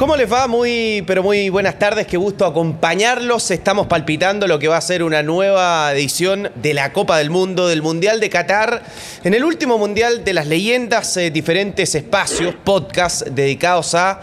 ¿Cómo 0.00 0.16
les 0.16 0.32
va? 0.32 0.46
Muy, 0.46 1.04
pero 1.06 1.22
muy 1.22 1.50
buenas 1.50 1.78
tardes, 1.78 2.06
qué 2.06 2.16
gusto 2.16 2.46
acompañarlos. 2.46 3.50
Estamos 3.50 3.86
palpitando 3.86 4.46
lo 4.46 4.58
que 4.58 4.66
va 4.66 4.78
a 4.78 4.80
ser 4.80 5.02
una 5.02 5.22
nueva 5.22 5.92
edición 5.92 6.50
de 6.54 6.72
la 6.72 6.94
Copa 6.94 7.18
del 7.18 7.28
Mundo, 7.28 7.68
del 7.68 7.82
Mundial 7.82 8.18
de 8.18 8.30
Qatar. 8.30 8.82
En 9.24 9.34
el 9.34 9.44
último 9.44 9.76
Mundial 9.76 10.24
de 10.24 10.32
las 10.32 10.46
Leyendas, 10.46 11.18
eh, 11.18 11.30
diferentes 11.30 11.94
espacios, 11.94 12.54
podcasts 12.64 13.26
dedicados 13.30 13.94
a 13.94 14.22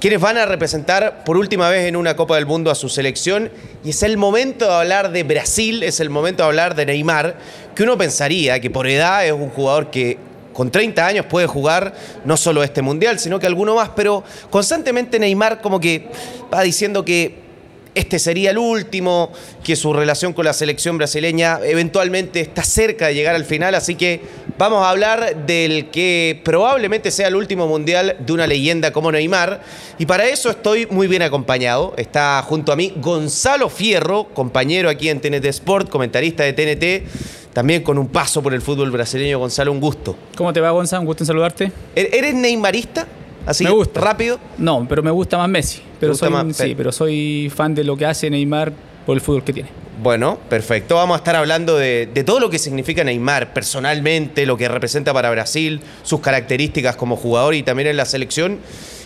quienes 0.00 0.20
van 0.20 0.38
a 0.38 0.46
representar 0.46 1.22
por 1.22 1.36
última 1.36 1.68
vez 1.68 1.86
en 1.86 1.96
una 1.96 2.16
Copa 2.16 2.36
del 2.36 2.46
Mundo 2.46 2.70
a 2.70 2.74
su 2.74 2.88
selección. 2.88 3.50
Y 3.84 3.90
es 3.90 4.02
el 4.02 4.16
momento 4.16 4.64
de 4.64 4.72
hablar 4.72 5.12
de 5.12 5.22
Brasil, 5.22 5.82
es 5.82 6.00
el 6.00 6.08
momento 6.08 6.44
de 6.44 6.46
hablar 6.46 6.74
de 6.74 6.86
Neymar, 6.86 7.36
que 7.74 7.82
uno 7.82 7.98
pensaría 7.98 8.58
que 8.58 8.70
por 8.70 8.86
edad 8.86 9.26
es 9.26 9.32
un 9.32 9.50
jugador 9.50 9.90
que 9.90 10.29
con 10.52 10.70
30 10.70 11.06
años 11.06 11.26
puede 11.26 11.46
jugar 11.46 11.94
no 12.24 12.36
solo 12.36 12.62
este 12.62 12.82
mundial, 12.82 13.18
sino 13.18 13.38
que 13.38 13.46
alguno 13.46 13.74
más, 13.74 13.90
pero 13.96 14.24
constantemente 14.50 15.18
Neymar 15.18 15.60
como 15.60 15.80
que 15.80 16.08
va 16.52 16.62
diciendo 16.62 17.04
que 17.04 17.50
este 17.94 18.20
sería 18.20 18.50
el 18.52 18.58
último, 18.58 19.32
que 19.64 19.74
su 19.74 19.92
relación 19.92 20.32
con 20.32 20.44
la 20.44 20.52
selección 20.52 20.96
brasileña 20.96 21.58
eventualmente 21.64 22.38
está 22.40 22.62
cerca 22.62 23.08
de 23.08 23.14
llegar 23.14 23.34
al 23.34 23.44
final, 23.44 23.74
así 23.74 23.96
que 23.96 24.20
vamos 24.56 24.84
a 24.84 24.90
hablar 24.90 25.44
del 25.44 25.90
que 25.90 26.40
probablemente 26.44 27.10
sea 27.10 27.26
el 27.26 27.34
último 27.34 27.66
mundial 27.66 28.16
de 28.20 28.32
una 28.32 28.46
leyenda 28.46 28.92
como 28.92 29.10
Neymar, 29.10 29.62
y 29.98 30.06
para 30.06 30.26
eso 30.26 30.50
estoy 30.50 30.86
muy 30.86 31.08
bien 31.08 31.22
acompañado. 31.22 31.94
Está 31.96 32.40
junto 32.46 32.70
a 32.72 32.76
mí 32.76 32.92
Gonzalo 32.96 33.68
Fierro, 33.68 34.28
compañero 34.34 34.88
aquí 34.88 35.08
en 35.08 35.20
TNT 35.20 35.46
Sport, 35.46 35.88
comentarista 35.88 36.44
de 36.44 36.52
TNT 36.52 37.39
también 37.52 37.82
con 37.82 37.98
un 37.98 38.08
paso 38.08 38.42
por 38.42 38.54
el 38.54 38.62
fútbol 38.62 38.90
brasileño. 38.90 39.38
Gonzalo, 39.38 39.72
un 39.72 39.80
gusto. 39.80 40.16
¿Cómo 40.36 40.52
te 40.52 40.60
va, 40.60 40.70
Gonzalo? 40.70 41.00
Un 41.02 41.06
gusto 41.06 41.24
en 41.24 41.26
saludarte. 41.26 41.72
¿E-, 41.94 42.10
¿Eres 42.12 42.34
neymarista? 42.34 43.06
Así 43.46 43.64
me 43.64 43.70
gusta. 43.70 44.00
rápido. 44.00 44.38
No, 44.58 44.86
pero 44.88 45.02
me 45.02 45.10
gusta 45.10 45.38
más 45.38 45.48
Messi. 45.48 45.82
Pero 45.98 46.14
soy, 46.14 46.32
sí, 46.52 46.74
pero 46.76 46.92
soy 46.92 47.52
fan 47.54 47.74
de 47.74 47.84
lo 47.84 47.96
que 47.96 48.06
hace 48.06 48.30
Neymar 48.30 48.72
por 49.06 49.16
el 49.16 49.20
fútbol 49.20 49.42
que 49.42 49.52
tiene. 49.52 49.70
Bueno, 50.02 50.38
perfecto. 50.48 50.94
Vamos 50.94 51.16
a 51.16 51.18
estar 51.18 51.36
hablando 51.36 51.76
de, 51.76 52.06
todo 52.24 52.40
lo 52.40 52.48
que 52.48 52.58
significa 52.58 53.04
Neymar 53.04 53.52
personalmente, 53.52 54.46
lo 54.46 54.56
que 54.56 54.66
representa 54.66 55.12
para 55.12 55.30
Brasil, 55.30 55.82
sus 56.04 56.20
características 56.20 56.96
como 56.96 57.18
jugador 57.18 57.54
y 57.54 57.62
también 57.62 57.88
en 57.88 57.98
la 57.98 58.06
selección. 58.06 58.60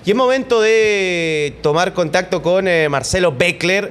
Y 0.05 0.11
es 0.11 0.17
momento 0.17 0.61
de 0.61 1.55
tomar 1.63 1.95
contacto 1.95 2.43
con 2.43 2.69
eh, 2.69 2.89
Marcelo 2.89 3.33
Beckler, 3.33 3.91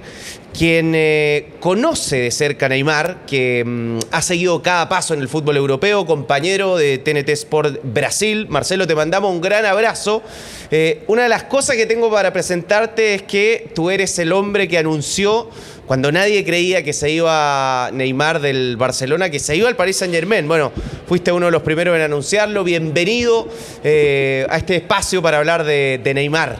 quien 0.58 0.94
eh, 0.96 1.54
conoce 1.60 2.18
de 2.18 2.32
cerca 2.32 2.68
a 2.68 2.70
Neymar, 2.70 3.26
que 3.26 3.64
mm, 3.66 4.00
ha 4.12 4.22
seguido 4.22 4.62
cada 4.62 4.88
paso 4.88 5.14
en 5.14 5.22
el 5.22 5.28
fútbol 5.28 5.58
europeo, 5.58 6.06
compañero 6.06 6.78
de 6.78 7.00
TNT 7.00 7.30
Sport 7.30 7.80
Brasil. 7.84 8.46
Marcelo, 8.48 8.86
te 8.86 8.96
mandamos 8.96 9.32
un 9.32 9.42
gran 9.42 9.66
abrazo. 9.66 10.22
Eh, 10.70 11.04
una 11.08 11.24
de 11.24 11.30
las 11.30 11.44
cosas 11.44 11.76
que 11.76 11.86
tengo 11.86 12.12
para 12.12 12.32
presentarte 12.32 13.16
es 13.16 13.24
que 13.24 13.72
tú 13.74 13.90
eres 13.90 14.18
el 14.20 14.32
hombre 14.32 14.68
que 14.68 14.78
anunció 14.78 15.50
cuando 15.86 16.12
nadie 16.12 16.44
creía 16.46 16.84
que 16.84 16.94
se 16.94 17.12
iba 17.12 17.90
Neymar 17.92 18.40
del 18.40 18.78
Barcelona, 18.78 19.30
que 19.30 19.40
se 19.40 19.58
iba 19.58 19.68
al 19.68 19.76
Paris 19.76 19.98
Saint 19.98 20.14
Germain. 20.14 20.48
Bueno, 20.48 20.72
fuiste 21.06 21.32
uno 21.32 21.48
de 21.48 21.52
los 21.52 21.62
primeros 21.62 21.96
en 21.96 22.02
anunciarlo. 22.02 22.64
Bienvenido 22.64 23.48
eh, 23.84 24.46
a 24.50 24.58
este 24.58 24.78
espacio 24.78 25.22
para 25.22 25.40
hablar 25.40 25.64
de, 25.64 26.00
Neymar. 26.14 26.56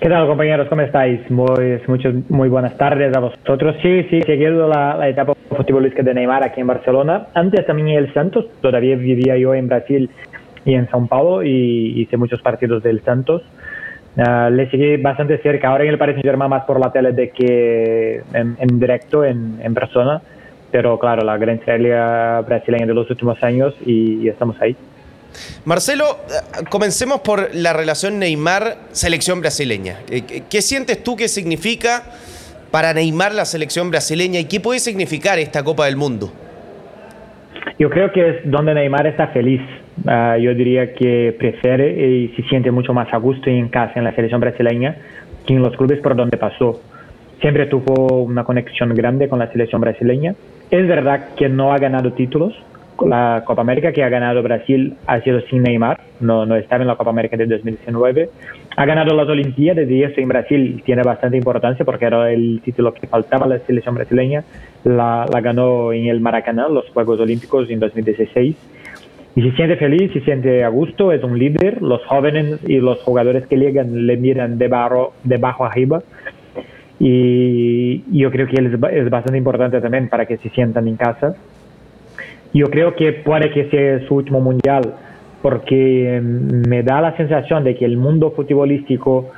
¿Qué 0.00 0.08
tal 0.08 0.26
compañeros? 0.26 0.68
¿Cómo 0.68 0.82
estáis? 0.82 1.28
Muy, 1.30 1.80
muchas, 1.86 2.14
muy 2.28 2.48
buenas 2.48 2.76
tardes 2.76 3.14
a 3.16 3.20
vosotros. 3.20 3.76
Sí, 3.82 4.04
sí, 4.10 4.22
seguido 4.22 4.68
la, 4.68 4.96
la 4.96 5.08
etapa 5.08 5.34
futbolística 5.50 6.02
de 6.02 6.14
Neymar 6.14 6.44
aquí 6.44 6.60
en 6.60 6.68
Barcelona. 6.68 7.28
Antes 7.34 7.66
también 7.66 7.88
el 7.88 8.12
Santos, 8.14 8.46
todavía 8.60 8.96
vivía 8.96 9.36
yo 9.36 9.54
en 9.54 9.68
Brasil 9.68 10.10
y 10.64 10.74
en 10.74 10.88
São 10.88 11.08
Paulo 11.08 11.42
y 11.42 12.00
hice 12.00 12.16
muchos 12.16 12.40
partidos 12.42 12.82
del 12.82 13.02
Santos. 13.02 13.42
Uh, 14.18 14.50
le 14.50 14.68
seguí 14.68 14.96
bastante 14.96 15.38
cerca. 15.38 15.68
Ahora 15.68 15.84
en 15.84 15.90
el 15.90 15.98
Paris 15.98 16.16
Saint-Germain 16.16 16.50
más 16.50 16.64
por 16.64 16.80
la 16.80 16.90
tele 16.90 17.12
de 17.12 17.30
que 17.30 18.20
en, 18.34 18.56
en 18.58 18.80
directo, 18.80 19.24
en, 19.24 19.60
en, 19.62 19.74
persona. 19.74 20.20
Pero 20.72 20.98
claro, 20.98 21.24
la 21.24 21.38
gran 21.38 21.56
estrella 21.56 22.40
brasileña 22.40 22.84
de 22.86 22.94
los 22.94 23.08
últimos 23.08 23.40
años 23.44 23.74
y, 23.86 24.24
y 24.24 24.28
estamos 24.28 24.60
ahí. 24.60 24.74
Marcelo, 25.64 26.04
comencemos 26.68 27.20
por 27.20 27.54
la 27.54 27.72
relación 27.72 28.18
Neymar-selección 28.18 29.40
brasileña. 29.40 29.98
Eh, 30.10 30.42
¿Qué 30.50 30.62
sientes 30.62 31.04
tú 31.04 31.14
que 31.14 31.28
significa 31.28 32.02
para 32.72 32.92
Neymar 32.92 33.32
la 33.32 33.44
selección 33.44 33.88
brasileña 33.90 34.40
y 34.40 34.46
qué 34.46 34.58
puede 34.58 34.80
significar 34.80 35.38
esta 35.38 35.62
Copa 35.62 35.86
del 35.86 35.96
Mundo? 35.96 36.32
Yo 37.78 37.88
creo 37.88 38.10
que 38.12 38.28
es 38.28 38.36
donde 38.50 38.74
Neymar 38.74 39.06
está 39.06 39.28
feliz. 39.28 39.60
Uh, 40.04 40.38
yo 40.40 40.54
diría 40.54 40.94
que 40.94 41.34
prefiere 41.38 42.08
y 42.08 42.28
se 42.36 42.42
siente 42.44 42.70
mucho 42.70 42.94
más 42.94 43.12
a 43.12 43.16
gusto 43.16 43.50
en 43.50 43.68
casa 43.68 43.94
en 43.96 44.04
la 44.04 44.14
selección 44.14 44.40
brasileña 44.40 44.96
que 45.46 45.54
en 45.54 45.62
los 45.62 45.76
clubes 45.76 46.00
por 46.00 46.14
donde 46.14 46.36
pasó. 46.36 46.80
Siempre 47.40 47.66
tuvo 47.66 48.22
una 48.22 48.44
conexión 48.44 48.94
grande 48.94 49.28
con 49.28 49.38
la 49.38 49.50
selección 49.50 49.80
brasileña. 49.80 50.34
Es 50.70 50.86
verdad 50.86 51.30
que 51.36 51.48
no 51.48 51.72
ha 51.72 51.78
ganado 51.78 52.12
títulos, 52.12 52.54
la 53.06 53.42
Copa 53.46 53.62
América 53.62 53.92
que 53.92 54.02
ha 54.02 54.08
ganado 54.08 54.42
Brasil 54.42 54.96
ha 55.06 55.20
sido 55.20 55.40
sin 55.42 55.62
Neymar, 55.62 56.00
no, 56.20 56.46
no 56.46 56.56
estaba 56.56 56.82
en 56.82 56.88
la 56.88 56.96
Copa 56.96 57.10
América 57.10 57.36
de 57.36 57.46
2019. 57.46 58.28
Ha 58.76 58.86
ganado 58.86 59.14
las 59.14 59.28
Olimpiadas 59.28 59.88
y 59.88 60.02
eso 60.02 60.20
en 60.20 60.28
Brasil 60.28 60.82
tiene 60.84 61.02
bastante 61.02 61.36
importancia 61.36 61.84
porque 61.84 62.06
era 62.06 62.30
el 62.30 62.60
título 62.64 62.92
que 62.92 63.06
faltaba 63.06 63.46
a 63.46 63.48
la 63.48 63.58
selección 63.60 63.94
brasileña. 63.94 64.44
La, 64.84 65.26
la 65.32 65.40
ganó 65.40 65.92
en 65.92 66.06
el 66.06 66.20
Maracaná, 66.20 66.68
los 66.68 66.88
Juegos 66.90 67.20
Olímpicos 67.20 67.70
en 67.70 67.80
2016. 67.80 68.56
Y 69.38 69.42
se 69.42 69.52
siente 69.52 69.76
feliz, 69.76 70.12
se 70.12 70.20
siente 70.22 70.64
a 70.64 70.68
gusto, 70.68 71.12
es 71.12 71.22
un 71.22 71.38
líder. 71.38 71.80
Los 71.80 72.04
jóvenes 72.06 72.58
y 72.66 72.78
los 72.78 72.98
jugadores 73.02 73.46
que 73.46 73.56
llegan 73.56 74.06
le 74.06 74.16
miran 74.16 74.58
de, 74.58 74.66
barro, 74.66 75.12
de 75.22 75.36
bajo 75.36 75.64
arriba. 75.64 76.02
Y 76.98 78.02
yo 78.18 78.32
creo 78.32 78.48
que 78.48 78.56
él 78.56 78.66
es 78.92 79.10
bastante 79.10 79.38
importante 79.38 79.80
también 79.80 80.08
para 80.08 80.26
que 80.26 80.38
se 80.38 80.50
sientan 80.50 80.88
en 80.88 80.96
casa 80.96 81.36
yo 82.52 82.70
creo 82.70 82.94
que 82.94 83.12
puede 83.12 83.50
que 83.50 83.68
sea 83.70 84.06
su 84.06 84.16
último 84.16 84.40
mundial, 84.40 84.94
porque 85.42 86.20
me 86.22 86.82
da 86.82 87.00
la 87.00 87.16
sensación 87.16 87.64
de 87.64 87.76
que 87.76 87.84
el 87.84 87.96
mundo 87.96 88.32
futbolístico 88.32 89.30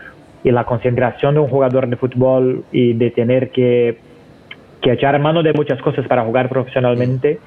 y 0.43 0.51
la 0.51 0.65
concentración 0.65 1.35
de 1.35 1.41
un 1.41 1.49
jugador 1.49 1.89
de 1.89 1.97
fútbol 1.97 2.65
y 2.73 2.95
de 2.95 3.11
tener 3.11 3.51
que, 3.51 3.99
que 4.81 4.93
echar 4.93 5.19
mano 5.21 5.43
de 5.43 5.53
muchas 5.53 5.81
cosas 5.83 6.07
para 6.07 6.25
jugar 6.25 6.49
profesionalmente, 6.49 7.39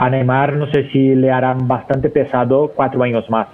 a 0.00 0.08
Neymar 0.08 0.54
no 0.54 0.66
sé 0.68 0.88
si 0.92 1.14
le 1.14 1.30
harán 1.30 1.68
bastante 1.68 2.08
pesado 2.08 2.72
cuatro 2.74 3.02
años 3.02 3.28
más. 3.28 3.48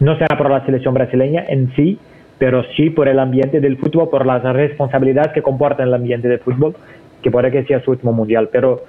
No 0.00 0.16
será 0.16 0.34
por 0.38 0.48
la 0.48 0.64
selección 0.64 0.94
brasileña 0.94 1.44
en 1.46 1.74
sí, 1.76 1.98
pero 2.38 2.64
sí 2.74 2.88
por 2.88 3.06
el 3.06 3.18
ambiente 3.18 3.60
del 3.60 3.76
fútbol, 3.76 4.08
por 4.08 4.24
las 4.24 4.42
responsabilidades 4.42 5.32
que 5.32 5.42
comporta 5.42 5.82
el 5.82 5.92
ambiente 5.92 6.26
del 6.26 6.38
fútbol, 6.38 6.74
que 7.22 7.30
puede 7.30 7.50
que 7.50 7.64
sea 7.64 7.80
su 7.80 7.90
último 7.90 8.14
mundial. 8.14 8.48
Pero 8.50 8.84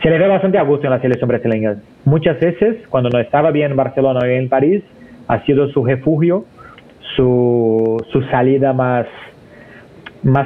se 0.00 0.10
le 0.10 0.16
ve 0.16 0.28
bastante 0.28 0.58
a 0.58 0.62
gusto 0.62 0.86
en 0.86 0.92
la 0.92 1.00
selección 1.00 1.26
brasileña. 1.26 1.74
Muchas 2.04 2.38
veces, 2.38 2.86
cuando 2.88 3.10
no 3.10 3.18
estaba 3.18 3.50
bien 3.50 3.72
en 3.72 3.76
Barcelona 3.76 4.20
o 4.22 4.24
en 4.24 4.48
París, 4.48 4.84
ha 5.26 5.44
sido 5.44 5.68
su 5.70 5.84
refugio, 5.84 6.44
su, 7.16 7.96
salida 8.30 8.72
más, 8.72 9.06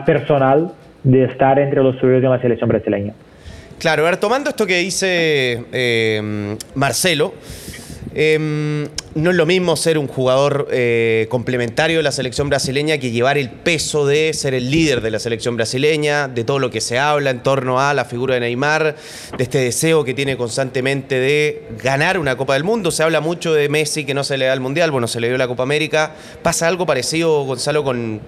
personal 0.06 0.72
de 1.04 1.24
estar 1.24 1.58
entre 1.58 1.82
los 1.82 1.96
suyos 1.96 2.24
en 2.24 2.30
la 2.30 2.40
selección 2.40 2.70
brasileña. 2.70 3.12
Claro, 3.82 4.06
a 4.06 4.10
ver, 4.10 4.16
tomando 4.18 4.48
esto 4.48 4.64
que 4.64 4.78
dice 4.78 5.64
eh, 5.72 6.56
Marcelo, 6.76 7.34
Em, 8.14 8.88
no 9.14 9.30
es 9.30 9.36
lo 9.36 9.46
mismo 9.46 9.74
ser 9.74 9.96
un 9.96 10.06
jugador 10.06 10.68
eh, 10.70 11.26
complementario 11.30 11.96
de 11.96 12.02
la 12.02 12.12
selección 12.12 12.50
brasileña 12.50 12.98
que 12.98 13.10
llevar 13.10 13.38
el 13.38 13.48
peso 13.48 14.06
de 14.06 14.34
ser 14.34 14.52
el 14.52 14.70
líder 14.70 15.00
de 15.00 15.10
la 15.10 15.18
selección 15.18 15.56
brasileña, 15.56 16.28
de 16.28 16.44
todo 16.44 16.58
lo 16.58 16.70
que 16.70 16.82
se 16.82 16.98
habla 16.98 17.30
en 17.30 17.42
torno 17.42 17.80
a 17.80 17.94
la 17.94 18.04
figura 18.04 18.34
de 18.34 18.40
Neymar, 18.40 18.96
de 19.36 19.42
este 19.42 19.58
deseo 19.58 20.04
que 20.04 20.12
tiene 20.12 20.36
constantemente 20.36 21.18
de 21.18 21.68
ganar 21.82 22.18
una 22.18 22.36
Copa 22.36 22.52
del 22.52 22.64
Mundo. 22.64 22.90
Se 22.90 23.02
habla 23.02 23.22
mucho 23.22 23.54
de 23.54 23.70
Messi 23.70 24.04
que 24.04 24.12
no 24.12 24.24
se 24.24 24.36
le 24.36 24.44
da 24.44 24.52
el 24.52 24.60
Mundial, 24.60 24.90
bueno, 24.90 25.08
se 25.08 25.18
le 25.18 25.28
dio 25.28 25.38
la 25.38 25.48
Copa 25.48 25.62
América. 25.62 26.14
Pasa 26.42 26.68
algo 26.68 26.84
parecido, 26.84 27.44
Gonzalo, 27.44 27.82
con, 27.82 28.20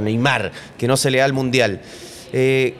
Neymar, 0.00 0.50
que 0.78 0.86
no 0.86 0.96
se 0.96 1.10
le 1.10 1.18
da 1.18 1.26
el 1.26 1.34
Mundial. 1.34 1.80
Eh, 2.32 2.74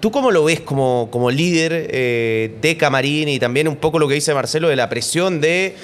¿Tú 0.00 0.10
cómo 0.10 0.30
lo 0.30 0.44
ves 0.44 0.60
como, 0.60 1.08
como 1.10 1.30
líder 1.30 1.88
eh, 1.90 2.56
de 2.62 2.76
Camarín 2.78 3.28
y 3.28 3.38
también 3.38 3.68
un 3.68 3.76
poco 3.76 3.98
lo 3.98 4.08
que 4.08 4.14
dice 4.14 4.32
Marcelo 4.32 4.68
de 4.68 4.76
la 4.76 4.88
presión 4.88 5.42
de 5.42 5.74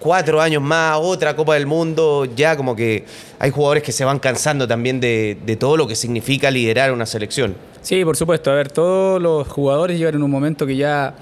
cuatro 0.00 0.40
años 0.40 0.60
más, 0.60 0.98
otra 1.00 1.36
Copa 1.36 1.54
del 1.54 1.66
Mundo, 1.66 2.26
ya 2.34 2.56
como 2.56 2.74
que 2.74 3.04
hay 3.38 3.50
jugadores 3.52 3.84
que 3.84 3.92
se 3.92 4.04
van 4.04 4.18
cansando 4.18 4.66
también 4.66 4.98
de, 4.98 5.56
todo 5.60 5.76
lo 5.76 5.86
que 5.86 5.94
significa 5.94 6.50
liderar 6.50 6.92
una 6.92 7.06
selección. 7.06 7.54
Sí, 7.80 8.04
por 8.04 8.16
supuesto. 8.16 8.50
A 8.50 8.54
ver, 8.54 8.72
todos 8.72 9.22
los 9.22 9.46
jugadores 9.46 9.98
llegan 9.98 10.16
en 10.16 10.24
un 10.24 10.30
momento 10.32 10.66
que 10.66 10.74
ya, 10.74 11.14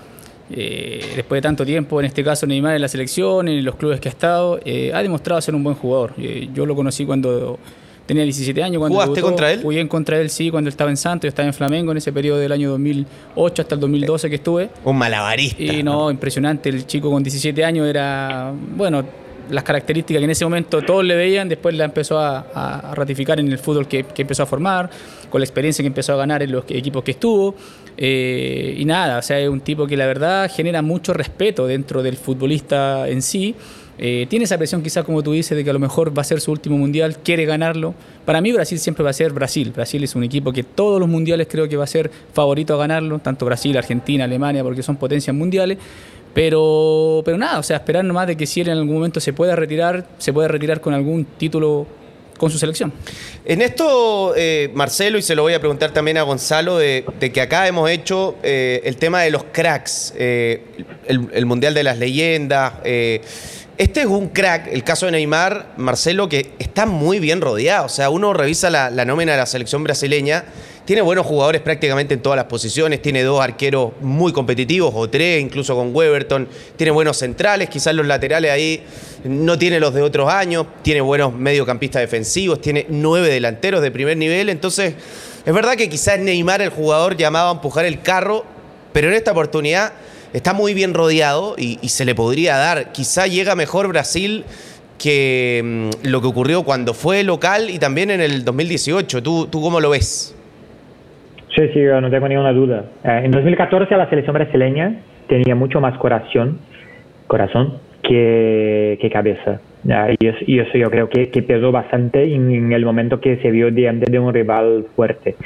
eh, 0.50 1.04
después 1.16 1.38
de 1.38 1.42
tanto 1.42 1.66
tiempo, 1.66 2.00
en 2.00 2.06
este 2.06 2.24
caso 2.24 2.46
Neymar 2.46 2.76
en 2.76 2.80
la 2.80 2.88
selección, 2.88 3.48
en 3.48 3.62
los 3.62 3.74
clubes 3.74 4.00
que 4.00 4.08
ha 4.08 4.12
estado, 4.12 4.58
eh, 4.64 4.90
ha 4.94 5.02
demostrado 5.02 5.38
ser 5.42 5.54
un 5.54 5.62
buen 5.62 5.76
jugador. 5.76 6.14
Yo 6.16 6.64
lo 6.64 6.74
conocí 6.74 7.04
cuando 7.04 7.58
tenía 8.08 8.24
17 8.24 8.62
años. 8.62 8.80
Cuando 8.80 8.98
¿Jugaste 8.98 9.20
contra 9.20 9.52
él? 9.52 9.62
Jugué 9.62 9.86
contra 9.86 10.18
él, 10.18 10.30
sí, 10.30 10.50
cuando 10.50 10.68
él 10.68 10.72
estaba 10.72 10.90
en 10.90 10.96
Santos, 10.96 11.26
yo 11.26 11.28
estaba 11.28 11.46
en 11.46 11.54
Flamengo 11.54 11.92
en 11.92 11.98
ese 11.98 12.10
periodo 12.10 12.38
del 12.38 12.50
año 12.50 12.70
2008 12.70 13.62
hasta 13.62 13.74
el 13.74 13.80
2012 13.80 14.30
que 14.30 14.36
estuve. 14.36 14.70
Un 14.82 14.96
malabarista. 14.96 15.62
Y 15.62 15.82
no, 15.82 16.10
impresionante, 16.10 16.70
el 16.70 16.86
chico 16.86 17.10
con 17.10 17.22
17 17.22 17.64
años 17.64 17.86
era, 17.86 18.52
bueno, 18.74 19.04
las 19.50 19.62
características 19.62 20.20
que 20.20 20.24
en 20.24 20.30
ese 20.30 20.44
momento 20.44 20.82
todos 20.82 21.04
le 21.04 21.16
veían, 21.16 21.48
después 21.48 21.74
la 21.74 21.84
empezó 21.84 22.18
a, 22.18 22.92
ratificar 22.94 23.38
en 23.40 23.52
el 23.52 23.58
fútbol 23.58 23.86
que, 23.86 24.04
empezó 24.16 24.42
a 24.42 24.46
formar, 24.46 24.90
con 25.28 25.40
la 25.40 25.44
experiencia 25.44 25.82
que 25.82 25.88
empezó 25.88 26.14
a 26.14 26.16
ganar 26.16 26.42
en 26.42 26.50
los 26.50 26.64
equipos 26.68 27.04
que 27.04 27.12
estuvo. 27.12 27.54
Eh, 27.96 28.74
y 28.78 28.84
nada, 28.86 29.18
o 29.18 29.22
sea, 29.22 29.38
es 29.38 29.48
un 29.48 29.60
tipo 29.60 29.86
que 29.86 29.96
la 29.96 30.06
verdad 30.06 30.50
genera 30.50 30.80
mucho 30.80 31.12
respeto 31.12 31.66
dentro 31.66 32.02
del 32.02 32.16
futbolista 32.16 33.06
en 33.06 33.20
sí. 33.20 33.54
Eh, 34.00 34.26
tiene 34.30 34.44
esa 34.44 34.56
presión 34.56 34.80
quizás 34.82 35.04
como 35.04 35.22
tú 35.22 35.32
dices 35.32 35.56
de 35.56 35.64
que 35.64 35.70
a 35.70 35.72
lo 35.72 35.80
mejor 35.80 36.16
va 36.16 36.22
a 36.22 36.24
ser 36.24 36.40
su 36.40 36.52
último 36.52 36.78
mundial, 36.78 37.18
quiere 37.18 37.44
ganarlo. 37.44 37.94
Para 38.24 38.40
mí 38.40 38.52
Brasil 38.52 38.78
siempre 38.78 39.02
va 39.02 39.10
a 39.10 39.12
ser 39.12 39.32
Brasil. 39.32 39.72
Brasil 39.72 40.02
es 40.04 40.14
un 40.14 40.22
equipo 40.22 40.52
que 40.52 40.62
todos 40.62 41.00
los 41.00 41.08
mundiales 41.08 41.48
creo 41.50 41.68
que 41.68 41.76
va 41.76 41.84
a 41.84 41.88
ser 41.88 42.10
favorito 42.32 42.74
a 42.74 42.78
ganarlo, 42.78 43.18
tanto 43.18 43.44
Brasil, 43.44 43.76
Argentina, 43.76 44.24
Alemania, 44.24 44.62
porque 44.62 44.82
son 44.82 44.96
potencias 44.96 45.34
mundiales. 45.34 45.78
Pero, 46.32 47.22
pero 47.24 47.36
nada, 47.36 47.58
o 47.58 47.62
sea, 47.62 47.78
esperar 47.78 48.04
nomás 48.04 48.28
de 48.28 48.36
que 48.36 48.46
si 48.46 48.60
él 48.60 48.68
en 48.68 48.78
algún 48.78 48.94
momento 48.94 49.18
se 49.18 49.32
pueda 49.32 49.56
retirar, 49.56 50.06
se 50.18 50.32
puede 50.32 50.46
retirar 50.46 50.80
con 50.80 50.94
algún 50.94 51.24
título 51.24 51.86
con 52.36 52.50
su 52.50 52.58
selección. 52.58 52.92
En 53.44 53.62
esto, 53.62 54.34
eh, 54.36 54.70
Marcelo, 54.72 55.18
y 55.18 55.22
se 55.22 55.34
lo 55.34 55.42
voy 55.42 55.54
a 55.54 55.58
preguntar 55.58 55.90
también 55.90 56.18
a 56.18 56.22
Gonzalo, 56.22 56.78
de, 56.78 57.04
que 57.32 57.40
acá 57.40 57.66
hemos 57.66 57.90
hecho 57.90 58.36
eh, 58.44 58.80
el 58.84 58.96
tema 58.98 59.22
de 59.22 59.32
los 59.32 59.42
cracks, 59.50 60.14
el, 60.16 60.60
el, 61.08 61.46
Mundial 61.46 61.74
de 61.74 61.82
las 61.82 61.98
Leyendas. 61.98 62.74
Este 63.78 64.00
es 64.00 64.06
un 64.06 64.30
crack, 64.30 64.66
el 64.72 64.82
caso 64.82 65.06
de 65.06 65.12
Neymar, 65.12 65.74
Marcelo, 65.76 66.28
que 66.28 66.50
está 66.58 66.84
muy 66.84 67.20
bien 67.20 67.40
rodeado. 67.40 67.86
O 67.86 67.88
sea, 67.88 68.10
uno 68.10 68.34
revisa 68.34 68.70
la, 68.70 68.90
nómina 69.04 69.30
de 69.30 69.38
la 69.38 69.46
selección 69.46 69.84
brasileña, 69.84 70.46
tiene 70.84 71.00
buenos 71.00 71.24
jugadores 71.24 71.60
prácticamente 71.60 72.14
en 72.14 72.20
todas 72.20 72.36
las 72.36 72.46
posiciones, 72.46 73.00
tiene 73.00 73.22
dos 73.22 73.40
arqueros 73.40 73.92
muy 74.00 74.32
competitivos, 74.32 74.92
o 74.96 75.08
tres, 75.08 75.40
incluso 75.40 75.76
con 75.76 75.94
Weberton, 75.94 76.48
tiene 76.74 76.90
buenos 76.90 77.18
centrales, 77.18 77.68
quizás 77.70 77.94
los 77.94 78.04
laterales 78.04 78.50
ahí 78.50 78.82
no 79.22 79.56
tiene 79.56 79.78
los 79.78 79.94
de 79.94 80.02
otros 80.02 80.28
años, 80.28 80.66
tiene 80.82 81.00
buenos 81.00 81.32
mediocampistas 81.32 82.02
defensivos, 82.02 82.60
tiene 82.60 82.84
nueve 82.88 83.28
delanteros 83.28 83.80
de 83.80 83.92
primer 83.92 84.16
nivel, 84.16 84.48
entonces 84.48 84.94
es 85.46 85.54
verdad 85.54 85.76
que 85.76 85.88
quizás 85.88 86.18
Neymar 86.18 86.62
el 86.62 86.70
jugador 86.70 87.16
llamaba 87.16 87.50
a 87.50 87.52
empujar 87.52 87.84
el 87.84 88.02
carro, 88.02 88.44
pero 88.92 89.06
en 89.06 89.14
esta 89.14 89.30
oportunidad 89.30 89.92
está 90.32 90.52
muy 90.52 90.74
bien 90.74 90.94
rodeado 90.94 91.54
y, 91.56 91.76
se 91.88 92.04
le 92.04 92.14
podría 92.14 92.56
dar. 92.56 92.92
Quizá 92.92 93.26
llega 93.26 93.54
mejor 93.54 93.88
Brasil 93.88 94.44
que 94.98 95.90
mm, 96.04 96.08
lo 96.08 96.20
que 96.20 96.26
ocurrió 96.26 96.64
cuando 96.64 96.94
fue 96.94 97.24
local 97.24 97.70
y 97.70 97.78
también 97.78 98.10
en 98.10 98.20
el 98.20 98.44
2018. 98.44 99.22
¿Tú, 99.22 99.46
tú 99.46 99.60
cómo 99.60 99.80
lo 99.80 99.90
ves? 99.90 100.34
Sí, 101.54 101.62
sí, 101.72 101.80
no 101.80 102.10
tengo 102.10 102.28
ninguna 102.28 102.52
duda. 102.52 102.84
Eh, 103.04 103.22
en 103.24 103.30
2014 103.30 103.96
la 103.96 104.08
selección 104.08 104.34
brasileña 104.34 105.00
tenía 105.28 105.54
mucho 105.54 105.80
más 105.80 105.98
corazón, 105.98 106.58
corazón 107.26 107.87
que, 108.02 108.98
que 109.00 109.10
cabeza. 109.10 109.60
Y 110.18 110.58
eso, 110.58 110.76
yo 110.76 110.90
creo 110.90 111.08
que, 111.08 111.30
que 111.30 111.42
pesó 111.42 111.72
bastante 111.72 112.34
en, 112.34 112.72
el 112.72 112.84
momento 112.84 113.20
que 113.20 113.36
se 113.38 113.50
vio 113.50 113.70
diante 113.70 114.10
de 114.10 114.18
un 114.18 114.34
rival 114.34 114.86
fuerte. 114.94 115.36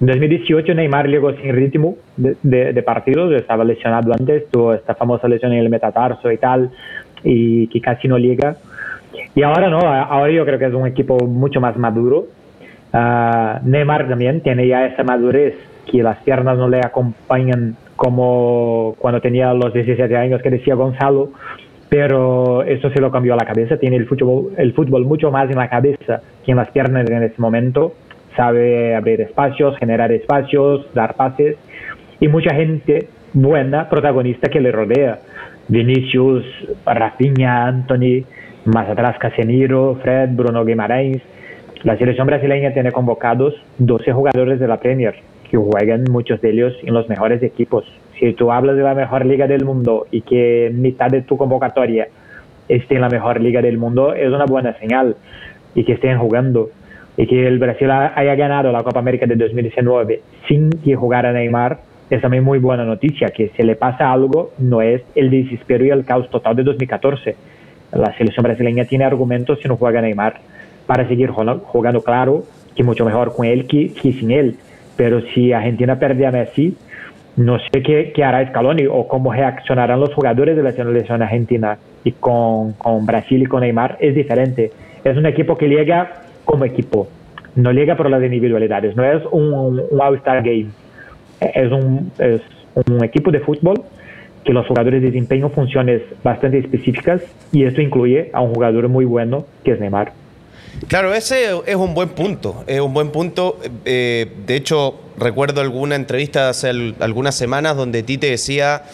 En 0.00 0.06
2018 0.06 0.74
Neymar 0.74 1.08
llegó 1.08 1.32
sin 1.32 1.54
ritmo 1.54 1.96
de, 2.16 2.72
de, 2.72 2.82
partidos, 2.82 3.32
estaba 3.32 3.64
lesionado 3.64 4.12
antes, 4.12 4.48
tuvo 4.50 4.74
esta 4.74 4.94
famosa 4.94 5.28
lesión 5.28 5.52
en 5.52 5.58
el 5.58 5.70
metatarso 5.70 6.30
y 6.30 6.38
tal, 6.38 6.70
y 7.24 7.66
que 7.66 7.80
casi 7.80 8.08
no 8.08 8.16
llega. 8.16 8.56
Y 9.34 9.42
ahora 9.42 9.68
no, 9.68 9.80
ahora 9.80 10.32
yo 10.32 10.46
creo 10.46 10.58
que 10.58 10.66
es 10.66 10.74
un 10.74 10.86
equipo 10.86 11.18
mucho 11.26 11.60
más 11.60 11.76
maduro. 11.76 12.26
Uh, 12.92 13.64
Neymar 13.64 14.08
también 14.08 14.40
tiene 14.40 14.66
ya 14.66 14.86
esa 14.86 15.04
madurez 15.04 15.54
que 15.90 16.02
las 16.02 16.18
piernas 16.18 16.56
no 16.56 16.68
le 16.68 16.78
acompañan 16.78 17.76
como 17.96 18.96
cuando 18.98 19.20
tenía 19.20 19.52
los 19.52 19.74
17 19.74 20.16
años 20.16 20.40
que 20.42 20.50
decía 20.50 20.74
Gonzalo 20.74 21.32
pero 21.90 22.62
eso 22.62 22.88
se 22.90 23.00
lo 23.00 23.10
cambió 23.10 23.34
a 23.34 23.36
la 23.36 23.44
cabeza, 23.44 23.76
tiene 23.76 23.96
el 23.96 24.06
fútbol, 24.06 24.52
el 24.56 24.72
fútbol 24.72 25.04
mucho 25.04 25.30
más 25.32 25.50
en 25.50 25.56
la 25.56 25.68
cabeza 25.68 26.22
que 26.44 26.52
en 26.52 26.56
las 26.56 26.70
piernas 26.70 27.10
en 27.10 27.24
ese 27.24 27.34
momento, 27.38 27.94
sabe 28.36 28.94
abrir 28.94 29.20
espacios, 29.20 29.76
generar 29.76 30.12
espacios, 30.12 30.86
dar 30.94 31.14
pases. 31.14 31.56
Y 32.20 32.28
mucha 32.28 32.54
gente 32.54 33.08
buena, 33.32 33.88
protagonista 33.88 34.48
que 34.48 34.60
le 34.60 34.70
rodea, 34.70 35.18
Vinicius, 35.66 36.44
Rafinha, 36.86 37.66
Anthony, 37.66 38.24
más 38.66 38.88
atrás 38.88 39.18
Casemiro, 39.18 39.98
Fred, 40.00 40.30
Bruno 40.30 40.64
Guimarães. 40.64 41.20
La 41.82 41.96
selección 41.96 42.26
brasileña 42.26 42.72
tiene 42.72 42.92
convocados 42.92 43.54
12 43.78 44.12
jugadores 44.12 44.60
de 44.60 44.68
la 44.68 44.78
Premier 44.78 45.16
que 45.50 45.56
juegan 45.56 46.04
muchos 46.08 46.40
de 46.40 46.50
ellos 46.50 46.74
en 46.84 46.94
los 46.94 47.08
mejores 47.08 47.42
equipos 47.42 47.84
si 48.20 48.34
tú 48.34 48.52
hablas 48.52 48.76
de 48.76 48.82
la 48.82 48.94
mejor 48.94 49.24
liga 49.24 49.46
del 49.46 49.64
mundo 49.64 50.06
y 50.10 50.20
que 50.20 50.70
mitad 50.74 51.08
de 51.08 51.22
tu 51.22 51.38
convocatoria 51.38 52.08
esté 52.68 52.96
en 52.96 53.00
la 53.00 53.08
mejor 53.08 53.40
liga 53.40 53.62
del 53.62 53.78
mundo, 53.78 54.14
es 54.14 54.28
una 54.28 54.44
buena 54.44 54.74
señal. 54.74 55.16
Y 55.74 55.84
que 55.84 55.94
estén 55.94 56.18
jugando. 56.18 56.70
Y 57.16 57.26
que 57.26 57.46
el 57.46 57.58
Brasil 57.58 57.90
haya 57.90 58.34
ganado 58.34 58.70
la 58.72 58.82
Copa 58.82 59.00
América 59.00 59.26
de 59.26 59.36
2019 59.36 60.20
sin 60.46 60.70
que 60.70 60.94
jugara 60.94 61.32
Neymar, 61.32 61.78
es 62.10 62.20
también 62.20 62.44
muy 62.44 62.58
buena 62.58 62.84
noticia. 62.84 63.28
Que 63.28 63.50
si 63.56 63.62
le 63.62 63.74
pasa 63.74 64.12
algo, 64.12 64.50
no 64.58 64.82
es 64.82 65.02
el 65.14 65.30
desespero 65.30 65.84
y 65.84 65.90
el 65.90 66.04
caos 66.04 66.28
total 66.28 66.56
de 66.56 66.62
2014. 66.64 67.36
La 67.92 68.16
selección 68.16 68.44
brasileña 68.44 68.84
tiene 68.84 69.04
argumentos 69.04 69.58
si 69.60 69.68
no 69.68 69.76
juega 69.76 70.00
Neymar 70.02 70.40
para 70.86 71.08
seguir 71.08 71.30
jugando, 71.30 72.02
claro, 72.02 72.44
que 72.74 72.82
mucho 72.82 73.04
mejor 73.04 73.34
con 73.34 73.46
él 73.46 73.66
que, 73.66 73.92
que 73.92 74.12
sin 74.12 74.30
él. 74.30 74.56
Pero 74.96 75.22
si 75.32 75.52
Argentina 75.52 75.98
pierde 75.98 76.26
a 76.26 76.32
Messi, 76.32 76.76
no 77.40 77.58
sé 77.58 77.82
qué, 77.82 78.12
qué, 78.14 78.22
hará 78.22 78.46
Scaloni 78.48 78.86
o 78.86 79.08
cómo 79.08 79.32
reaccionarán 79.32 79.98
los 79.98 80.12
jugadores 80.12 80.56
de 80.56 80.62
la 80.62 80.72
selección 80.72 81.22
argentina 81.22 81.78
y 82.04 82.12
con, 82.12 82.74
con, 82.74 83.06
Brasil 83.06 83.42
y 83.42 83.46
con 83.46 83.62
Neymar 83.62 83.96
es 83.98 84.14
diferente. 84.14 84.70
Es 85.02 85.16
un 85.16 85.24
equipo 85.24 85.56
que 85.56 85.66
llega 85.66 86.24
como 86.44 86.66
equipo, 86.66 87.08
no 87.56 87.72
llega 87.72 87.96
por 87.96 88.10
las 88.10 88.22
individualidades, 88.22 88.94
no 88.94 89.04
es 89.04 89.22
un, 89.32 89.80
un 89.90 90.00
All-Star 90.00 90.42
Game, 90.42 90.66
es 91.40 91.72
un, 91.72 92.12
es 92.18 92.42
un 92.86 93.02
equipo 93.02 93.30
de 93.30 93.40
fútbol 93.40 93.82
que 94.44 94.52
los 94.52 94.66
jugadores 94.66 95.00
desempeñan 95.00 95.50
funciones 95.50 96.02
bastante 96.22 96.58
específicas 96.58 97.22
y 97.52 97.64
esto 97.64 97.80
incluye 97.80 98.28
a 98.34 98.42
un 98.42 98.52
jugador 98.52 98.86
muy 98.88 99.06
bueno 99.06 99.46
que 99.64 99.72
es 99.72 99.80
Neymar. 99.80 100.12
Claro, 100.88 101.14
ese 101.14 101.50
es 101.66 101.76
un 101.76 101.94
buen 101.94 102.10
punto, 102.10 102.64
es 102.66 102.80
un 102.80 102.94
buen 102.94 103.10
punto. 103.10 103.58
Eh, 103.84 104.32
de 104.46 104.56
hecho, 104.56 104.98
recuerdo 105.16 105.60
alguna 105.60 105.94
entrevista 105.94 106.48
hace 106.48 106.68
algunas 106.98 107.34
semanas 107.34 107.76
donde 107.76 108.02
Tite 108.02 108.30
decía, 108.30 108.84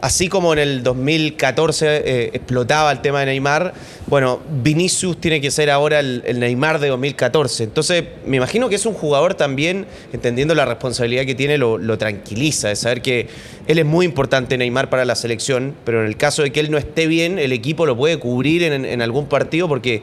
así 0.00 0.28
como 0.28 0.52
en 0.52 0.58
el 0.58 0.82
2014 0.82 1.86
eh, 1.86 2.30
explotaba 2.34 2.90
el 2.90 3.00
tema 3.00 3.20
de 3.20 3.26
Neymar, 3.26 3.72
bueno, 4.06 4.40
Vinicius 4.62 5.20
tiene 5.20 5.40
que 5.40 5.50
ser 5.50 5.70
ahora 5.70 6.00
el, 6.00 6.40
Neymar 6.40 6.80
de 6.80 6.88
2014. 6.88 7.64
Entonces, 7.64 8.04
me 8.26 8.36
imagino 8.38 8.68
que 8.68 8.74
es 8.74 8.84
un 8.84 8.94
jugador 8.94 9.34
también, 9.34 9.86
entendiendo 10.12 10.54
la 10.54 10.64
responsabilidad 10.64 11.24
que 11.24 11.34
tiene, 11.34 11.58
lo, 11.58 11.98
tranquiliza, 11.98 12.68
de 12.68 12.76
saber 12.76 13.02
que 13.02 13.28
él 13.66 13.78
es 13.78 13.86
muy 13.86 14.04
importante 14.04 14.58
Neymar 14.58 14.90
para 14.90 15.04
la 15.04 15.14
selección, 15.14 15.74
pero 15.84 16.00
en 16.00 16.06
el 16.06 16.16
caso 16.16 16.42
de 16.42 16.52
que 16.52 16.60
él 16.60 16.70
no 16.70 16.78
esté 16.78 17.06
bien, 17.06 17.38
el 17.38 17.52
equipo 17.52 17.86
lo 17.86 17.96
puede 17.96 18.18
cubrir 18.18 18.62
en 18.62 19.02
algún 19.02 19.26
partido 19.26 19.68
porque 19.68 20.02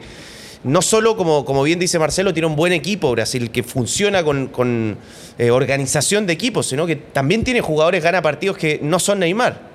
no 0.64 0.82
solo, 0.82 1.16
como, 1.16 1.44
como 1.44 1.62
bien 1.62 1.78
dice 1.78 1.98
Marcelo, 1.98 2.32
tiene 2.32 2.46
un 2.46 2.56
buen 2.56 2.72
equipo 2.72 3.10
Brasil 3.12 3.50
que 3.50 3.62
funciona 3.62 4.24
con, 4.24 4.96
eh, 5.38 5.50
organización 5.50 6.26
de 6.26 6.32
equipos, 6.32 6.66
sino 6.66 6.86
que 6.86 6.96
también 6.96 7.44
tiene 7.44 7.60
jugadores 7.60 8.02
gana 8.02 8.22
partidos 8.22 8.56
que 8.56 8.80
no 8.82 8.98
son 8.98 9.20
Neymar. 9.20 9.73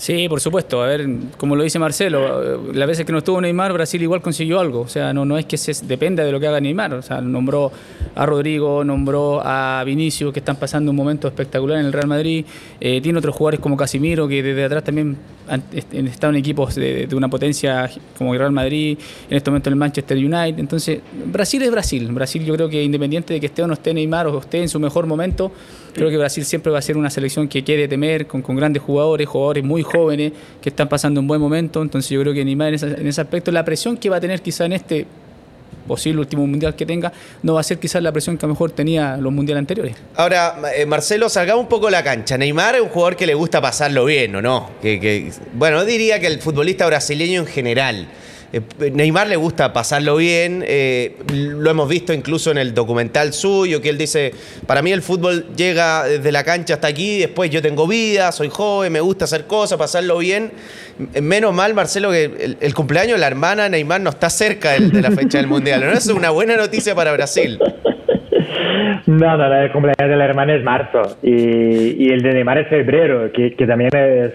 Sí, 0.00 0.30
por 0.30 0.40
supuesto. 0.40 0.82
A 0.82 0.86
ver, 0.86 1.06
como 1.36 1.54
lo 1.54 1.62
dice 1.62 1.78
Marcelo, 1.78 2.72
las 2.72 2.88
veces 2.88 3.04
que 3.04 3.12
no 3.12 3.18
estuvo 3.18 3.38
Neymar, 3.38 3.74
Brasil 3.74 4.00
igual 4.00 4.22
consiguió 4.22 4.58
algo. 4.58 4.80
O 4.80 4.88
sea, 4.88 5.12
no, 5.12 5.26
no 5.26 5.36
es 5.36 5.44
que 5.44 5.58
se 5.58 5.74
dependa 5.84 6.24
de 6.24 6.32
lo 6.32 6.40
que 6.40 6.46
haga 6.46 6.58
Neymar. 6.58 6.94
O 6.94 7.02
sea, 7.02 7.20
nombró 7.20 7.70
a 8.14 8.24
Rodrigo, 8.24 8.82
nombró 8.82 9.42
a 9.44 9.82
Vinicius, 9.84 10.32
que 10.32 10.38
están 10.38 10.56
pasando 10.56 10.90
un 10.90 10.96
momento 10.96 11.28
espectacular 11.28 11.80
en 11.80 11.84
el 11.84 11.92
Real 11.92 12.06
Madrid. 12.06 12.46
Eh, 12.80 13.02
tiene 13.02 13.18
otros 13.18 13.36
jugadores 13.36 13.60
como 13.60 13.76
Casimiro, 13.76 14.26
que 14.26 14.42
desde 14.42 14.64
atrás 14.64 14.84
también 14.84 15.18
han 15.46 15.64
estado 16.06 16.32
en 16.32 16.38
equipos 16.38 16.76
de, 16.76 17.06
una 17.12 17.28
potencia 17.28 17.90
como 18.16 18.32
el 18.32 18.38
Real 18.38 18.52
Madrid, 18.52 18.96
en 19.28 19.36
este 19.36 19.50
momento 19.50 19.68
en 19.68 19.74
el 19.74 19.78
Manchester 19.80 20.16
United. 20.16 20.58
Entonces, 20.58 21.00
Brasil 21.26 21.60
es 21.62 21.70
Brasil. 21.70 22.08
Brasil 22.10 22.42
yo 22.42 22.54
creo 22.54 22.70
que 22.70 22.82
independiente 22.82 23.34
de 23.34 23.40
que 23.40 23.46
esté 23.46 23.62
o 23.62 23.66
no 23.66 23.74
esté 23.74 23.92
Neymar 23.92 24.28
o 24.28 24.38
esté 24.38 24.62
en 24.62 24.70
su 24.70 24.80
mejor 24.80 25.06
momento, 25.06 25.52
Creo 25.92 26.08
que 26.08 26.16
Brasil 26.16 26.44
siempre 26.44 26.70
va 26.70 26.78
a 26.78 26.82
ser 26.82 26.96
una 26.96 27.10
selección 27.10 27.48
que 27.48 27.64
quiere 27.64 27.88
temer, 27.88 28.26
con, 28.26 28.42
con 28.42 28.56
grandes 28.56 28.82
jugadores, 28.82 29.28
jugadores 29.28 29.64
muy 29.64 29.82
jóvenes, 29.82 29.89
que 29.90 30.68
están 30.68 30.88
pasando 30.88 31.20
un 31.20 31.26
buen 31.26 31.40
momento. 31.40 31.82
Entonces 31.82 32.10
yo 32.10 32.20
creo 32.20 32.32
que 32.32 32.44
Neymar 32.44 32.68
en, 32.68 32.74
ese, 32.74 32.86
en 32.86 33.06
ese 33.06 33.20
aspecto, 33.20 33.50
la 33.50 33.64
presión 33.64 33.96
que 33.96 34.08
va 34.08 34.16
a 34.16 34.20
tener 34.20 34.40
quizá 34.42 34.64
en 34.64 34.72
este 34.72 35.06
posible 35.86 36.20
último 36.20 36.46
mundial 36.46 36.76
que 36.76 36.86
tenga, 36.86 37.12
no 37.42 37.54
va 37.54 37.60
a 37.60 37.62
ser 37.64 37.78
quizás 37.78 38.02
la 38.02 38.12
presión 38.12 38.38
que 38.38 38.46
a 38.46 38.48
lo 38.48 38.54
mejor 38.54 38.70
tenía 38.70 39.16
los 39.16 39.32
mundiales 39.32 39.60
anteriores. 39.60 39.96
Ahora, 40.14 40.56
eh, 40.76 40.86
Marcelo, 40.86 41.28
salgamos 41.28 41.64
un 41.64 41.68
poco 41.68 41.90
la 41.90 42.04
cancha. 42.04 42.38
Neymar 42.38 42.76
es 42.76 42.82
un 42.82 42.88
jugador 42.88 43.16
que 43.16 43.26
le 43.26 43.34
gusta 43.34 43.60
pasarlo 43.60 44.04
bien, 44.04 44.36
¿o 44.36 44.42
no? 44.42 44.70
Que, 44.80 45.00
que, 45.00 45.32
bueno, 45.54 45.84
diría 45.84 46.20
que 46.20 46.28
el 46.28 46.40
futbolista 46.40 46.86
brasileño 46.86 47.40
en 47.40 47.46
general. 47.46 48.06
Eh, 48.52 48.60
Neymar 48.92 49.28
le 49.28 49.36
gusta 49.36 49.72
pasarlo 49.72 50.16
bien, 50.16 50.64
eh, 50.66 51.16
lo 51.32 51.70
hemos 51.70 51.88
visto 51.88 52.12
incluso 52.12 52.50
en 52.50 52.58
el 52.58 52.74
documental 52.74 53.32
suyo, 53.32 53.80
que 53.80 53.90
él 53.90 53.98
dice, 53.98 54.32
para 54.66 54.82
mí 54.82 54.90
el 54.90 55.02
fútbol 55.02 55.46
llega 55.56 56.04
desde 56.04 56.32
la 56.32 56.42
cancha 56.42 56.74
hasta 56.74 56.88
aquí, 56.88 57.20
después 57.20 57.50
yo 57.50 57.62
tengo 57.62 57.86
vida, 57.86 58.32
soy 58.32 58.48
joven, 58.48 58.92
me 58.92 59.00
gusta 59.00 59.26
hacer 59.26 59.46
cosas, 59.46 59.78
pasarlo 59.78 60.18
bien. 60.18 60.50
Menos 61.22 61.54
mal, 61.54 61.74
Marcelo, 61.74 62.10
que 62.10 62.56
el, 62.60 62.74
cumpleaños 62.74 63.14
de 63.14 63.20
la 63.20 63.28
hermana 63.28 63.68
Neymar 63.68 64.00
no 64.00 64.10
está 64.10 64.28
cerca 64.28 64.72
de, 64.72 65.00
la 65.00 65.12
fecha 65.12 65.38
del 65.38 65.46
Mundial, 65.46 65.82
¿no? 65.84 65.92
Es 65.92 66.08
una 66.08 66.30
buena 66.30 66.56
noticia 66.56 66.94
para 66.94 67.12
Brasil. 67.12 67.58
No, 69.06 69.36
no, 69.36 69.54
el 69.54 69.72
cumpleaños 69.72 70.10
de 70.10 70.16
la 70.16 70.24
hermana 70.24 70.54
es 70.56 70.64
marzo 70.64 71.16
y, 71.22 72.12
el 72.12 72.20
de 72.20 72.34
Neymar 72.34 72.58
es 72.58 72.68
febrero, 72.68 73.30
que 73.32 73.66
también 73.66 73.90
es, 73.94 74.32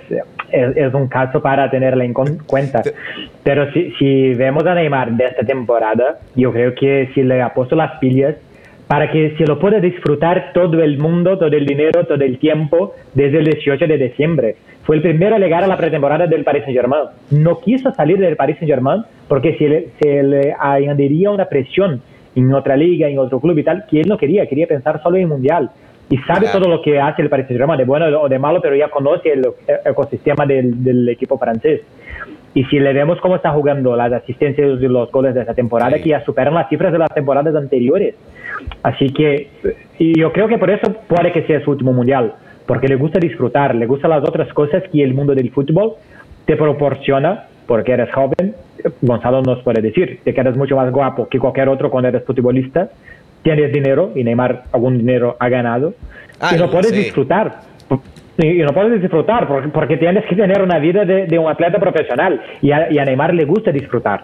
es, 0.51 0.77
es, 0.77 0.93
un 0.93 1.07
caso 1.07 1.41
para 1.41 1.69
tenerlo 1.69 2.03
en 2.03 2.13
cuenta. 2.13 2.81
Pero 3.43 3.71
si, 3.71 3.91
si 3.99 4.33
vemos 4.33 4.65
a 4.65 4.75
Neymar 4.75 5.11
de 5.11 5.25
esta 5.25 5.45
temporada, 5.45 6.19
yo 6.35 6.51
creo 6.51 6.73
que 6.75 7.09
si 7.13 7.23
le 7.23 7.41
ha 7.41 7.53
puesto 7.53 7.75
las 7.75 7.97
pilas 7.99 8.35
para 8.87 9.11
que 9.11 9.35
se 9.37 9.45
lo 9.45 9.59
pueda 9.59 9.79
disfrutar 9.79 10.51
todo 10.53 10.81
el 10.83 10.97
mundo, 10.97 11.37
todo 11.37 11.55
el 11.55 11.65
dinero, 11.65 12.05
todo 12.05 12.23
el 12.23 12.37
tiempo, 12.37 12.93
desde 13.13 13.39
el 13.39 13.45
18 13.45 13.87
de 13.87 13.97
diciembre. 13.97 14.55
Fue 14.83 14.97
el 14.97 15.01
primero 15.01 15.35
a 15.35 15.39
llegar 15.39 15.63
a 15.63 15.67
la 15.67 15.77
pretemporada 15.77 16.27
del 16.27 16.43
Paris 16.43 16.63
Saint-Germain. 16.65 17.05
No 17.31 17.59
quiso 17.59 17.91
salir 17.93 18.19
del 18.19 18.35
Paris 18.35 18.57
Saint-Germain 18.59 19.03
porque 19.27 19.57
se 19.57 19.67
le, 19.67 19.87
se 19.99 20.21
le 20.21 20.55
añadiría 20.59 21.31
una 21.31 21.45
presión 21.45 22.01
en 22.35 22.53
otra 22.53 22.77
liga, 22.77 23.07
en 23.07 23.17
otro 23.17 23.39
club 23.39 23.57
y 23.57 23.63
tal, 23.63 23.85
que 23.89 24.01
él 24.01 24.07
no 24.07 24.17
quería, 24.17 24.45
quería 24.45 24.67
pensar 24.67 25.01
solo 25.01 25.17
en 25.17 25.29
mundial. 25.29 25.71
Y 26.09 26.17
sabe 26.19 26.41
claro. 26.41 26.59
todo 26.59 26.69
lo 26.69 26.81
que 26.81 26.99
hace 26.99 27.23
el 27.23 27.29
Paris 27.29 27.47
Saint-Germain, 27.47 27.79
de 27.79 27.85
bueno 27.85 28.05
o 28.21 28.29
de 28.29 28.37
malo, 28.37 28.61
pero 28.61 28.75
ya 28.75 28.89
conoce 28.89 29.31
el 29.31 29.47
ecosistema 29.85 30.45
del, 30.45 30.83
del, 30.83 31.09
equipo 31.09 31.37
francés. 31.37 31.81
Y 32.53 32.63
si 32.65 32.79
le 32.79 32.93
vemos 32.93 33.19
cómo 33.19 33.35
está 33.35 33.51
jugando 33.51 33.95
las 33.95 34.13
asistencias 34.13 34.79
y 34.79 34.87
los 34.87 35.11
goles 35.11 35.33
de 35.33 35.41
esta 35.41 35.53
temporada, 35.53 35.97
sí. 35.97 36.03
que 36.03 36.09
ya 36.09 36.23
superan 36.23 36.53
las 36.53 36.69
cifras 36.69 36.91
de 36.91 36.99
las 36.99 37.13
temporadas 37.13 37.55
anteriores. 37.55 38.15
Así 38.83 39.09
que 39.09 39.49
y 39.97 40.19
yo 40.19 40.31
creo 40.31 40.47
que 40.47 40.57
por 40.57 40.69
eso 40.69 40.93
puede 41.07 41.31
que 41.31 41.43
sea 41.43 41.61
su 41.61 41.71
último 41.71 41.93
mundial, 41.93 42.33
porque 42.65 42.87
le 42.87 42.95
gusta 42.95 43.19
disfrutar, 43.19 43.75
le 43.75 43.85
gustan 43.85 44.11
las 44.11 44.23
otras 44.23 44.51
cosas 44.53 44.83
que 44.91 45.03
el 45.03 45.13
mundo 45.13 45.33
del 45.33 45.51
fútbol 45.51 45.93
te 46.45 46.55
proporciona, 46.55 47.45
porque 47.65 47.93
eres 47.93 48.13
joven, 48.13 48.53
Gonzalo 49.01 49.41
nos 49.41 49.63
puede 49.63 49.81
decir, 49.81 50.19
te 50.23 50.33
quedas 50.33 50.55
mucho 50.55 50.75
más 50.75 50.91
guapo 50.91 51.27
que 51.27 51.39
cualquier 51.39 51.69
otro 51.69 51.89
cuando 51.89 52.09
eres 52.09 52.23
futbolista, 52.23 52.89
tienes 53.45 53.71
dinero, 53.71 54.11
y 54.15 54.23
Neymar 54.23 54.63
algún 54.71 54.97
dinero 54.97 55.37
ha 55.39 55.49
ganado, 55.49 55.93
ah, 56.39 56.53
y 56.55 56.57
no 56.57 56.71
puedes 56.71 56.89
sí. 56.89 56.97
disfrutar. 56.97 57.59
Y 58.39 58.63
no 58.63 58.73
puedes 58.73 58.99
disfrutar 58.99 59.47
porque, 59.47 59.69
porque, 59.69 59.97
tienes 59.97 60.25
que 60.25 60.35
tener 60.35 60.61
una 60.63 60.79
vida 60.79 61.05
de, 61.05 61.27
de 61.27 61.39
un 61.39 61.47
atleta 61.47 61.79
profesional 61.79 62.41
y 62.61 62.71
a, 62.71 62.91
y 62.91 62.97
a, 62.97 63.05
Neymar 63.05 63.35
le 63.35 63.45
gusta 63.45 63.71
disfrutar. 63.71 64.23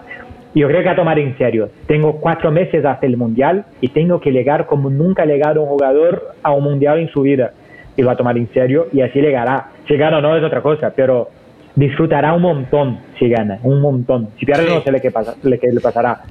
Yo 0.56 0.68
creo 0.68 0.82
que 0.82 0.90
a 0.90 0.96
tomar 0.96 1.20
en 1.20 1.38
serio. 1.38 1.70
Tengo 1.86 2.20
cuatro 2.20 2.52
meses 2.52 2.84
hasta 2.84 3.06
el 3.06 3.16
Mundial 3.16 3.64
y 3.80 3.90
tengo 3.90 4.20
que 4.20 4.32
llegar 4.32 4.66
como 4.66 4.90
nunca 4.90 5.22
ha 5.22 5.26
llegado 5.28 5.62
un 5.62 5.70
jugador 5.70 6.34
a 6.42 6.52
un 6.52 6.64
Mundial 6.64 7.00
en 7.00 7.10
su 7.10 7.22
vida. 7.22 7.54
Y 7.96 8.02
lo 8.02 8.08
va 8.08 8.14
a 8.14 8.18
tomar 8.18 8.38
en 8.38 8.52
serio 8.52 8.88
y 8.92 9.02
así 9.02 9.22
llegará. 9.22 9.68
Si 9.88 9.96
gana 9.96 10.18
o 10.18 10.22
no 10.22 10.36
es 10.36 10.44
otra 10.44 10.62
cosa, 10.62 10.92
pero 10.94 11.30
disfrutará 11.76 12.34
un 12.34 12.42
montón 12.42 13.00
si 13.20 13.30
gana, 13.30 13.60
un 13.64 13.82
montón. 13.82 14.30
Si 14.40 14.46
pierde 14.46 14.68
sí. 14.68 14.74
no 14.74 14.82
sé 14.82 14.92
le 14.92 15.00
qué, 15.00 15.12
pasa, 15.12 15.36
le, 15.44 15.60
qué 15.60 15.72
le 15.72 15.80
pasará, 15.80 16.22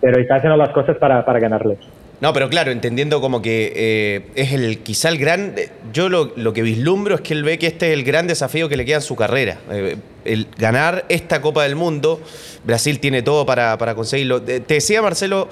pero 0.00 0.20
está 0.20 0.34
haciendo 0.34 0.56
las 0.56 0.70
cosas 0.70 0.96
para, 0.98 1.24
para 1.24 1.38
ganarle. 1.38 1.78
No, 2.20 2.34
pero 2.34 2.50
claro, 2.50 2.70
entendiendo 2.70 3.20
como 3.20 3.40
que 3.40 3.72
eh, 3.74 4.22
es 4.34 4.52
el 4.52 4.78
quizá 4.80 5.08
el 5.08 5.18
gran... 5.18 5.54
Yo 5.92 6.08
lo, 6.08 6.32
lo, 6.36 6.52
que 6.52 6.62
vislumbro 6.62 7.14
es 7.14 7.20
que 7.22 7.32
él 7.32 7.42
ve 7.42 7.58
que 7.58 7.66
este 7.66 7.88
es 7.88 7.94
el 7.94 8.04
gran 8.04 8.26
desafío 8.26 8.68
que 8.68 8.76
le 8.76 8.84
queda 8.84 8.96
en 8.96 9.02
su 9.02 9.16
carrera. 9.16 9.58
Eh, 9.70 9.96
el 10.26 10.48
ganar 10.58 11.06
esta 11.08 11.40
Copa 11.40 11.62
del 11.62 11.76
Mundo, 11.76 12.20
Brasil 12.64 13.00
tiene 13.00 13.22
todo 13.22 13.46
para, 13.46 13.78
para 13.78 13.94
conseguirlo. 13.94 14.42
Te 14.42 14.60
decía, 14.60 15.00
Marcelo, 15.00 15.48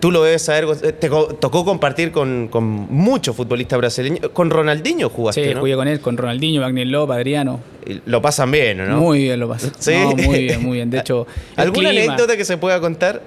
tú 0.00 0.10
lo 0.10 0.22
debes 0.22 0.42
saber, 0.42 0.76
te 0.76 1.08
tocó 1.08 1.64
compartir 1.64 2.12
con, 2.12 2.48
con 2.48 2.64
muchos 2.64 3.34
futbolistas 3.34 3.78
brasileños. 3.78 4.30
Con 4.34 4.50
Ronaldinho 4.50 5.08
jugaste, 5.08 5.48
Sí, 5.48 5.54
¿no? 5.54 5.60
jugué 5.60 5.76
con 5.76 5.88
él, 5.88 6.00
con 6.00 6.18
Ronaldinho, 6.18 6.60
Wagner 6.60 6.86
López, 6.88 7.16
Adriano. 7.16 7.60
Lo 8.04 8.20
pasan 8.20 8.50
bien, 8.50 8.86
¿no? 8.86 8.98
Muy 8.98 9.22
bien 9.24 9.40
lo 9.40 9.48
pasan. 9.48 9.72
¿Sí? 9.78 9.94
No, 9.94 10.14
muy 10.14 10.44
bien, 10.44 10.62
muy 10.62 10.76
bien. 10.76 10.90
De 10.90 10.98
hecho... 10.98 11.26
¿Alguna 11.56 11.88
anécdota 11.88 12.36
que 12.36 12.44
se 12.44 12.58
pueda 12.58 12.80
contar? 12.80 13.22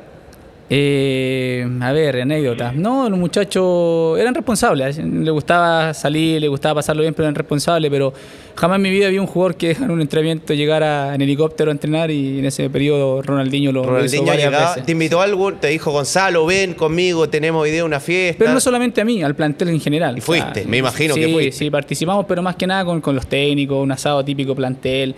Eh, 0.70 1.68
a 1.82 1.92
ver, 1.92 2.22
anécdotas. 2.22 2.74
No, 2.76 3.08
los 3.10 3.20
muchachos 3.20 4.18
eran 4.18 4.34
responsables. 4.34 4.98
Le 4.98 5.32
gustaba 5.32 5.94
salir, 5.94 6.42
le 6.42 6.48
gustaba 6.48 6.76
pasarlo 6.76 7.04
bien, 7.04 7.14
pero 7.14 7.26
eran 7.26 7.36
responsables. 7.36 7.92
Pero 7.92 8.14
jamás 8.56 8.78
en 8.78 8.82
mi 8.82 8.90
vida 8.90 9.10
vi 9.10 9.20
un 9.20 9.28
jugador 9.28 9.56
que 9.56 9.72
en 9.72 9.92
un 9.92 10.02
entrenamiento 10.02 10.54
llegara 10.56 11.14
en 11.14 11.22
helicóptero 11.22 11.70
a 11.70 11.74
entrenar 11.74 12.10
y 12.10 12.40
en 12.40 12.46
ese 12.46 12.70
periodo 12.70 13.22
Ronaldinho 13.22 13.72
lo 13.72 13.84
Ronaldinho 13.84 14.24
hizo 14.24 14.26
varias 14.26 14.48
llegaba, 14.48 14.70
veces. 14.72 14.86
te 14.86 14.92
invitó 14.94 15.22
a 15.22 15.26
algo, 15.26 15.54
te 15.54 15.68
dijo 15.68 15.92
Gonzalo, 15.92 16.46
ven 16.48 16.74
conmigo, 16.74 17.30
tenemos 17.30 17.62
hoy 17.62 17.70
día 17.72 17.86
una 17.86 18.00
fiesta. 18.00 18.40
Pero 18.40 18.54
no 18.54 18.60
solamente 18.60 19.02
a 19.02 19.06
mí, 19.06 19.22
al 19.22 19.36
plantel 19.36 19.70
en 19.70 19.80
general. 19.80 20.18
Y 20.18 20.22
fuiste, 20.22 20.50
o 20.50 20.54
sea, 20.54 20.66
me 20.68 20.78
imagino 20.78 21.14
sí, 21.14 21.20
que 21.20 21.28
fuiste. 21.32 21.52
Sí, 21.52 21.70
participamos, 21.70 22.26
pero 22.28 22.42
más 22.42 22.56
que 22.56 22.66
nada 22.66 22.84
con, 22.86 23.02
con 23.02 23.14
los 23.16 23.28
técnicos, 23.28 23.84
un 23.84 23.92
asado 23.92 24.26
típico 24.26 24.56
plantel 24.56 25.14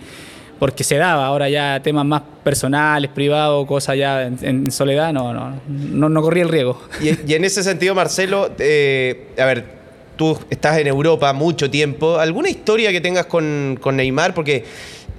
porque 0.58 0.82
se 0.84 0.96
daba, 0.96 1.26
ahora 1.26 1.48
ya 1.48 1.80
temas 1.82 2.04
más 2.04 2.22
personales, 2.42 3.10
privados, 3.10 3.66
cosas 3.66 3.96
ya 3.96 4.22
en, 4.22 4.70
soledad, 4.70 5.12
no, 5.12 5.32
no, 5.32 5.60
no, 5.68 6.08
no, 6.08 6.22
corría 6.22 6.42
el 6.42 6.48
riesgo. 6.48 6.80
Y, 7.00 7.32
en 7.32 7.44
ese 7.44 7.62
sentido, 7.62 7.94
Marcelo, 7.94 8.50
eh, 8.58 9.28
a 9.38 9.44
ver, 9.44 9.64
tú 10.16 10.38
estás 10.50 10.78
en 10.78 10.88
Europa 10.88 11.32
mucho 11.32 11.70
tiempo, 11.70 12.18
¿alguna 12.18 12.48
historia 12.48 12.90
que 12.90 13.00
tengas 13.00 13.26
con, 13.26 13.78
con 13.80 13.96
Neymar? 13.96 14.34
Porque 14.34 14.64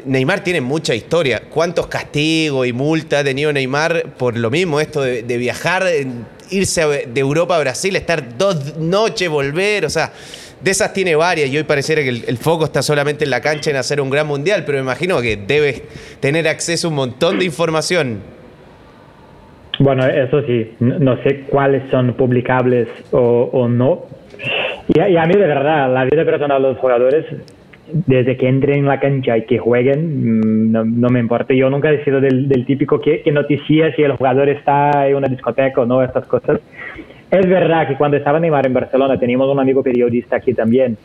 Neymar 0.05 0.43
tiene 0.43 0.59
mucha 0.59 0.93
historia. 0.93 1.43
¿Cuántos 1.49 1.87
castigos 1.87 2.67
y 2.67 2.73
multas 2.73 3.21
ha 3.21 3.23
tenido 3.23 3.53
Neymar 3.53 4.13
por 4.17 4.37
lo 4.37 4.49
mismo, 4.49 4.79
esto 4.79 5.01
de 5.01 5.37
viajar, 5.37 5.85
irse 6.49 7.05
de 7.07 7.19
Europa 7.19 7.55
a 7.55 7.59
Brasil, 7.59 7.95
estar 7.95 8.37
dos 8.37 8.77
noches, 8.77 9.29
volver, 9.29 9.85
o 9.85 9.89
sea 9.89 10.11
de 10.61 10.71
esas 10.71 10.93
tiene 10.93 11.15
varias 11.15 11.49
y 11.49 11.57
hoy 11.57 11.63
pareciera 11.63 12.01
que 12.01 12.09
el, 12.09 12.37
foco 12.37 12.65
está 12.65 12.81
solamente 12.81 13.23
en 13.23 13.29
la 13.29 13.41
cancha 13.41 13.69
en 13.69 13.77
hacer 13.77 14.01
un 14.01 14.09
gran 14.09 14.27
mundial, 14.27 14.63
pero 14.65 14.77
me 14.77 14.83
imagino 14.83 15.21
que 15.21 15.37
debes 15.37 15.81
tener 16.19 16.47
acceso 16.47 16.87
a 16.87 16.89
un 16.89 16.95
montón 16.95 17.39
de 17.39 17.45
información. 17.45 18.19
Bueno, 19.79 20.05
eso 20.05 20.41
sí, 20.41 20.73
no 20.79 21.21
sé 21.23 21.45
cuáles 21.49 21.89
son 21.89 22.13
publicables 22.13 22.87
o, 23.11 23.67
no. 23.69 24.07
Y, 24.89 24.99
y, 24.99 25.17
a 25.17 25.25
mí 25.25 25.33
de 25.33 25.47
verdad, 25.47 25.93
la 25.93 26.03
vida 26.03 26.25
personal 26.25 26.61
de 26.61 26.69
los 26.69 26.77
jugadores, 26.79 27.25
desde 27.91 28.35
que 28.35 28.47
entren 28.47 28.79
en 28.79 28.85
la 28.85 28.99
cancha 28.99 29.37
y 29.37 29.45
que 29.45 29.57
jueguen, 29.57 30.71
no, 30.71 30.83
no 30.83 31.09
me 31.09 31.19
importa. 31.19 31.53
Yo 31.53 31.69
nunca 31.69 31.91
he 31.91 32.03
sido 32.03 32.19
del, 32.19 32.49
del 32.49 32.65
típico 32.65 32.99
que, 32.99 33.21
que 33.21 33.31
noticia 33.31 33.95
si 33.95 34.03
el 34.03 34.13
jugador 34.13 34.49
está 34.49 35.07
en 35.07 35.15
una 35.15 35.27
discoteca 35.27 35.81
o 35.81 35.85
no, 35.85 36.03
estas 36.03 36.25
cosas. 36.25 36.59
Es 37.31 37.47
verdad 37.47 37.87
que 37.87 37.95
cuando 37.95 38.17
estaba 38.17 38.39
Neymar 38.39 38.65
en 38.65 38.73
Barcelona 38.73 39.19
teníamos 39.19 39.51
un 39.51 39.59
amigo 39.59 39.83
periodista 39.83 40.37
aquí 40.37 40.53
también 40.53 40.97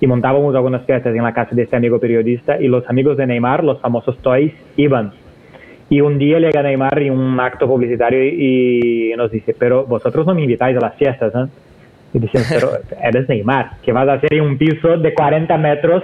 y 0.00 0.06
montábamos 0.06 0.54
algunas 0.54 0.84
fiestas 0.84 1.14
en 1.14 1.22
la 1.22 1.32
casa 1.32 1.54
de 1.54 1.62
este 1.62 1.76
amigo 1.76 1.98
periodista 1.98 2.60
y 2.60 2.68
los 2.68 2.88
amigos 2.88 3.16
de 3.16 3.26
Neymar, 3.26 3.64
los 3.64 3.80
famosos 3.80 4.18
Toys, 4.18 4.52
iban. 4.76 5.12
Y 5.90 6.00
un 6.00 6.18
día 6.18 6.38
llega 6.38 6.62
Neymar 6.62 6.98
en 6.98 7.12
un 7.12 7.40
acto 7.40 7.66
publicitario 7.66 8.22
y, 8.24 9.12
nos 9.16 9.30
dice, 9.30 9.54
pero 9.58 9.86
vosotros 9.86 10.26
no 10.26 10.34
me 10.34 10.42
invitáis 10.42 10.76
a 10.76 10.80
las 10.80 10.94
fiestas, 10.96 11.32
¿eh? 11.34 11.46
Y 12.12 12.18
decimos, 12.20 12.46
pero 12.50 12.70
eres 13.02 13.28
Neymar, 13.28 13.78
que 13.82 13.92
vas 13.92 14.08
a 14.08 14.14
hacer 14.14 14.34
en 14.34 14.42
un 14.42 14.58
piso 14.58 14.96
de 14.96 15.14
40 15.14 15.56
metros 15.58 16.02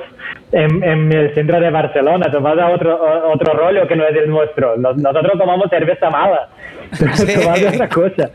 en, 0.52 0.83
en, 0.83 1.12
el 1.12 1.35
centro 1.35 1.61
de 1.61 1.71
Barcelona, 1.71 2.31
te 2.31 2.38
vas 2.38 2.59
a 2.59 2.71
otro, 2.71 2.99
otro 3.33 3.54
rollo 3.54 3.87
que 3.87 3.97
no 3.97 4.07
es 4.07 4.16
el 4.16 4.28
nuestro. 4.28 4.76
Nosotros 4.76 5.33
tomamos 5.38 5.69
cerveza 5.69 6.11
mala, 6.11 6.49
vas 7.00 7.64
a 7.64 7.69
otra 7.69 7.88
cosa. 7.88 8.31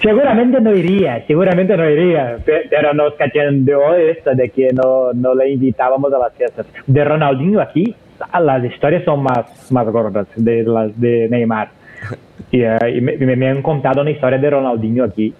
Seguramente 0.00 0.60
no 0.60 0.74
iría, 0.74 1.24
seguramente 1.26 1.76
no 1.76 1.88
iría, 1.88 2.38
pero 2.44 2.94
nos 2.94 3.14
cachondeó 3.14 3.94
esto 3.94 4.32
de 4.34 4.48
que 4.50 4.68
no, 4.72 5.12
no 5.12 5.34
le 5.34 5.50
invitábamos 5.50 6.12
a 6.12 6.18
las 6.18 6.32
fiestas. 6.34 6.66
De 6.86 7.04
Ronaldinho 7.04 7.60
aquí, 7.60 7.94
las 8.40 8.64
historias 8.64 9.04
son 9.04 9.24
más, 9.24 9.72
más 9.72 9.86
gordas 9.86 10.28
de 10.36 10.62
las 10.62 10.98
de 11.00 11.28
Neymar. 11.30 11.70
Y, 12.50 12.62
uh, 12.64 12.86
y 12.86 13.00
me, 13.02 13.36
me, 13.36 13.48
han 13.48 13.60
contado 13.60 14.00
una 14.00 14.10
historia 14.10 14.38
de 14.38 14.48
Ronaldinho 14.48 15.04
aquí, 15.04 15.34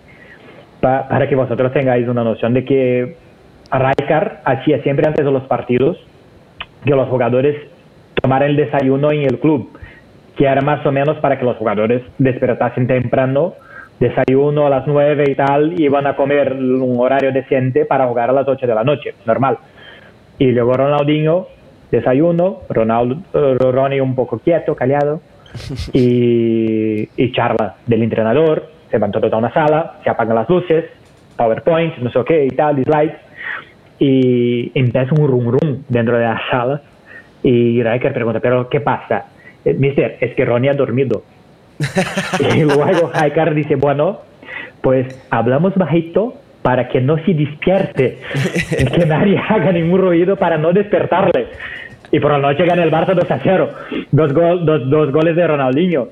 pa, 0.79 1.09
para 1.09 1.27
que 1.27 1.35
vosotros 1.35 1.73
tengáis 1.73 2.07
una 2.07 2.23
noción 2.23 2.53
de 2.53 2.67
que 2.67 3.17
Rijkaard 3.71 4.41
hacía 4.45 4.83
siempre 4.83 5.07
antes 5.07 5.25
de 5.25 5.31
los 5.31 5.45
partidos 5.45 5.97
que 6.85 6.91
los 6.91 7.09
jugadores 7.09 7.57
tomaran 8.21 8.51
el 8.51 8.57
desayuno 8.57 9.11
en 9.13 9.23
el 9.23 9.39
club, 9.39 9.71
que 10.37 10.45
era 10.45 10.61
más 10.61 10.85
o 10.85 10.93
menos 10.93 11.17
para 11.19 11.39
que 11.39 11.47
los 11.47 11.57
jugadores 11.57 12.03
despertasen 12.19 12.87
temprano 12.87 13.55
desayuno 13.99 14.67
a 14.67 14.71
las 14.71 14.87
9 14.87 15.25
y 15.29 15.35
tal, 15.35 15.81
y 15.81 15.89
van 15.89 16.07
a 16.07 16.17
comer 16.17 16.53
un 16.53 16.97
horario 16.99 17.33
decente 17.33 17.85
para 17.85 18.07
jugar 18.07 18.31
a 18.31 18.33
las 18.33 18.47
8 18.47 18.67
de 18.67 18.75
la 18.75 18.85
noche, 18.85 19.15
normal. 19.27 19.59
Y 20.39 20.53
luego 20.53 20.75
Ronaldinho, 20.75 21.49
desayuno, 21.91 22.61
Ronaldo, 22.69 23.17
Ronnie 23.33 24.01
un 24.01 24.15
poco 24.15 24.39
quieto, 24.39 24.75
callado, 24.75 25.21
y, 25.93 27.09
y 27.17 27.33
charla 27.33 27.77
del 27.87 28.03
entrenador, 28.03 28.71
se 28.91 28.99
van 28.99 29.11
todos 29.11 29.33
a 29.33 29.37
una 29.37 29.53
sala, 29.53 29.95
se 30.05 30.11
apagan 30.11 30.37
las 30.37 30.49
luces, 30.49 30.85
PowerPoint, 31.37 31.97
no 31.99 32.11
sé 32.11 32.21
qué 32.27 32.47
y 32.47 32.51
tal, 32.51 32.83
slides, 32.83 33.17
y 33.99 34.71
empieza 34.79 35.15
un 35.15 35.27
rum 35.27 35.51
rum 35.51 35.83
dentro 35.89 36.17
de 36.17 36.25
la 36.25 36.41
sala, 36.51 36.81
y 37.43 37.83
Riker 37.83 38.13
pregunta, 38.13 38.41
pero 38.41 38.69
¿qué 38.69 38.81
pasa? 38.81 39.27
Eh, 39.65 39.75
mister, 39.75 40.19
es 40.21 40.35
que 40.35 40.45
Ronnie 40.45 40.71
ha 40.71 40.75
dormido. 40.75 41.23
y 42.55 42.63
luego 42.63 43.11
Riker 43.15 43.55
dice, 43.55 43.77
bueno, 43.77 44.21
pues 44.81 45.07
hablamos 45.31 45.75
bajito 45.75 46.35
para 46.63 46.89
que 46.89 47.01
no 47.01 47.17
se 47.25 47.35
despierte, 47.35 48.19
que 48.71 49.07
nadie 49.07 49.39
haga 49.49 49.73
ningún 49.73 50.01
ruido 50.01 50.37
para 50.37 50.59
no 50.59 50.73
despertarle. 50.73 51.47
Y 52.11 52.21
por 52.21 52.33
la 52.33 52.39
noche 52.39 52.65
gana 52.65 52.83
el 52.83 52.91
Barça 52.91 53.15
2 53.15 53.31
a 53.31 53.41
0, 53.43 53.71
dos, 54.13 54.33
gol, 54.33 54.65
dos, 54.65 54.89
dos 54.89 55.13
goles 55.13 55.37
de 55.37 55.47
Ronaldinho. 55.47 56.09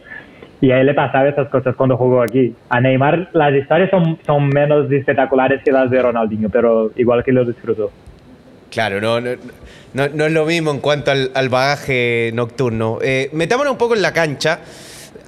Y 0.60 0.70
a 0.70 0.80
él 0.80 0.86
le 0.86 0.94
pasaba 0.94 1.28
esas 1.28 1.48
cosas 1.48 1.74
cuando 1.74 1.96
jugó 1.96 2.22
aquí. 2.22 2.54
A 2.68 2.80
Neymar 2.80 3.30
las 3.32 3.54
historias 3.54 3.90
son, 3.90 4.18
son 4.24 4.48
menos 4.48 4.90
espectaculares 4.90 5.62
que 5.64 5.72
las 5.72 5.90
de 5.90 6.00
Ronaldinho, 6.00 6.48
pero 6.48 6.90
igual 6.96 7.22
que 7.24 7.32
lo 7.32 7.44
disfrutó. 7.44 7.90
Claro, 8.70 9.00
no, 9.00 9.20
no, 9.20 9.28
no, 9.94 10.26
es 10.26 10.32
lo 10.32 10.44
mismo 10.44 10.70
en 10.70 10.80
cuanto 10.80 11.10
al, 11.10 11.48
bagaje 11.48 12.30
nocturno. 12.34 12.98
Eh, 13.02 13.30
metámonos 13.32 13.72
un 13.72 13.78
poco 13.78 13.94
en 13.94 14.02
la 14.02 14.12
cancha. 14.12 14.60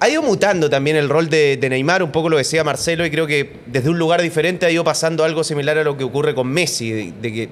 Ha 0.00 0.09
ido 0.09 0.23
mutando 0.23 0.71
también 0.71 0.97
el 0.97 1.09
rol 1.09 1.28
de, 1.28 1.59
Neymar, 1.61 2.05
un 2.05 2.12
poco 2.12 2.28
lo 2.28 2.37
decía 2.37 2.62
Marcelo, 2.62 3.05
y 3.05 3.11
creo 3.11 3.26
que 3.26 3.57
desde 3.67 3.90
un 3.90 3.99
lugar 3.99 4.23
diferente 4.23 4.64
ha 4.64 4.71
ido 4.71 4.85
pasando 4.85 5.25
algo 5.25 5.43
similar 5.43 5.76
a 5.76 5.83
lo 5.83 5.97
que 5.97 6.05
ocurre 6.05 6.37
con 6.37 6.47
Messi, 6.47 7.11
de, 7.11 7.33
que 7.33 7.49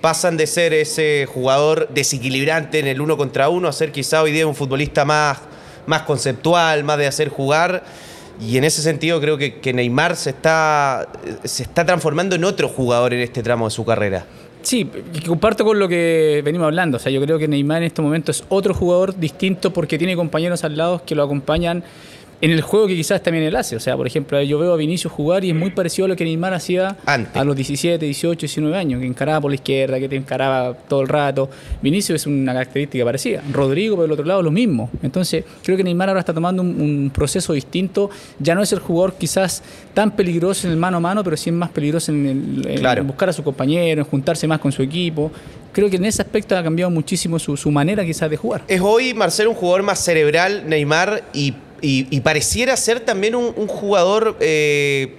pasan 0.00 0.36
de 0.36 0.48
ser 0.48 0.74
ese 0.74 1.26
jugador 1.32 1.88
desequilibrante 1.90 2.80
en 2.80 2.88
el 2.88 3.00
uno 3.00 3.16
contra 3.16 3.48
uno 3.48 3.68
a 3.68 3.72
ser 3.72 3.92
quizá 3.92 4.22
hoy 4.22 4.32
día 4.32 4.48
un 4.48 4.56
futbolista 4.56 5.04
más, 5.04 5.38
más 5.86 6.02
conceptual, 6.02 6.82
más 6.82 6.98
de 6.98 7.06
hacer 7.06 7.28
jugar. 7.28 7.84
Y 8.40 8.58
en 8.58 8.64
ese 8.64 8.82
sentido 8.82 9.20
creo 9.20 9.38
que, 9.38 9.60
que 9.60 9.72
Neymar 9.72 10.16
se 10.16 10.30
está, 10.30 11.08
se 11.44 11.62
está 11.62 11.86
transformando 11.86 12.34
en 12.34 12.42
otro 12.42 12.68
jugador 12.68 13.14
en 13.14 13.20
este 13.20 13.44
tramo 13.44 13.66
de 13.66 13.70
su 13.70 13.84
carrera. 13.84 14.26
Sí, 14.66 14.90
comparto 15.24 15.64
con 15.64 15.78
lo 15.78 15.86
que 15.86 16.42
venimos 16.44 16.66
hablando. 16.66 16.96
O 16.96 16.98
sea, 16.98 17.12
yo 17.12 17.20
creo 17.20 17.38
que 17.38 17.46
Neymar 17.46 17.82
en 17.82 17.84
este 17.84 18.02
momento 18.02 18.32
es 18.32 18.42
otro 18.48 18.74
jugador 18.74 19.16
distinto 19.16 19.72
porque 19.72 19.96
tiene 19.96 20.16
compañeros 20.16 20.64
al 20.64 20.76
lado 20.76 21.02
que 21.06 21.14
lo 21.14 21.22
acompañan 21.22 21.84
en 22.40 22.50
el 22.50 22.60
juego 22.60 22.86
que 22.86 22.94
quizás 22.94 23.22
también 23.22 23.44
él 23.44 23.56
hace. 23.56 23.76
O 23.76 23.80
sea, 23.80 23.96
por 23.96 24.06
ejemplo, 24.06 24.40
yo 24.42 24.58
veo 24.58 24.72
a 24.72 24.76
Vinicius 24.76 25.12
jugar 25.12 25.44
y 25.44 25.50
es 25.50 25.56
muy 25.56 25.70
parecido 25.70 26.04
a 26.06 26.08
lo 26.08 26.16
que 26.16 26.24
Neymar 26.24 26.54
hacía 26.54 26.96
a 27.06 27.44
los 27.44 27.56
17, 27.56 28.04
18, 28.04 28.40
19 28.40 28.76
años, 28.76 29.00
que 29.00 29.06
encaraba 29.06 29.40
por 29.40 29.50
la 29.50 29.54
izquierda, 29.54 29.98
que 29.98 30.08
te 30.08 30.16
encaraba 30.16 30.74
todo 30.74 31.02
el 31.02 31.08
rato. 31.08 31.48
Vinicius 31.82 32.22
es 32.22 32.26
una 32.26 32.52
característica 32.52 33.04
parecida. 33.04 33.42
Rodrigo, 33.52 33.96
por 33.96 34.04
el 34.04 34.12
otro 34.12 34.24
lado, 34.24 34.42
lo 34.42 34.50
mismo. 34.50 34.90
Entonces, 35.02 35.44
creo 35.62 35.76
que 35.76 35.84
Neymar 35.84 36.08
ahora 36.08 36.20
está 36.20 36.34
tomando 36.34 36.62
un, 36.62 37.10
proceso 37.14 37.52
distinto. 37.52 38.10
Ya 38.38 38.54
no 38.54 38.62
es 38.62 38.72
el 38.72 38.80
jugador 38.80 39.14
quizás 39.14 39.62
tan 39.94 40.10
peligroso 40.10 40.66
en 40.66 40.72
el 40.72 40.78
mano 40.78 40.98
a 40.98 41.00
mano, 41.00 41.24
pero 41.24 41.36
sí 41.36 41.50
es 41.50 41.56
más 41.56 41.70
peligroso 41.70 42.12
en, 42.12 42.62
buscar 43.06 43.28
a 43.28 43.32
su 43.32 43.42
compañero, 43.42 44.02
en 44.02 44.06
juntarse 44.06 44.46
más 44.46 44.58
con 44.58 44.72
su 44.72 44.82
equipo 44.82 45.30
creo 45.72 45.90
que 45.90 45.96
en 45.96 46.06
ese 46.06 46.22
aspecto 46.22 46.56
ha 46.56 46.62
cambiado 46.62 46.90
muchísimo 46.90 47.38
su, 47.38 47.54
su, 47.54 47.70
manera 47.70 48.02
quizás 48.02 48.30
de 48.30 48.38
jugar. 48.38 48.62
Es 48.66 48.80
hoy, 48.80 49.12
Marcelo, 49.12 49.50
un 49.50 49.56
jugador 49.56 49.82
más 49.82 50.02
cerebral, 50.02 50.64
Neymar, 50.66 51.24
y 51.34 51.52
y, 51.80 52.20
pareciera 52.20 52.76
ser 52.76 53.00
también 53.00 53.34
un, 53.34 53.66
jugador, 53.66 54.36
eh, 54.40 55.14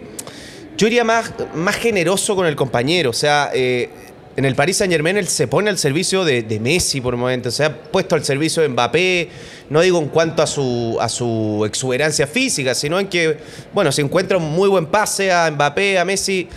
yo 0.77 0.87
diría 0.87 1.03
más, 1.03 1.33
más 1.55 1.75
generoso 1.75 2.35
con 2.35 2.45
el 2.45 2.55
compañero. 2.55 3.09
O 3.09 3.13
sea, 3.13 3.51
eh, 3.53 3.89
en 4.37 4.45
el 4.45 4.53
Paris 4.53 4.77
Saint 4.77 4.93
Germain 4.93 5.17
él 5.17 5.27
se 5.27 5.47
pone 5.47 5.69
al 5.69 5.79
servicio 5.79 6.23
de, 6.23 6.59
Messi 6.61 7.01
por 7.01 7.17
momento, 7.17 7.49
se 7.49 7.65
ha 7.65 7.75
puesto 7.75 8.13
al 8.13 8.23
servicio 8.23 8.61
de 8.61 8.69
Mbappé, 8.69 9.29
no 9.71 9.81
digo 9.81 9.99
en 9.99 10.09
cuanto 10.09 10.43
a 10.43 10.47
su, 10.47 10.95
a 11.01 11.09
su 11.09 11.63
exuberancia 11.65 12.27
física, 12.27 12.75
sino 12.75 12.99
en 12.99 13.07
que, 13.07 13.37
bueno, 13.73 13.91
se 13.91 14.03
encuentra 14.03 14.37
un 14.37 14.51
muy 14.51 14.69
buen 14.69 14.85
pase 14.85 15.31
a 15.31 15.49
Mbappé, 15.49 15.97
a 15.97 16.05
Messi, 16.05 16.47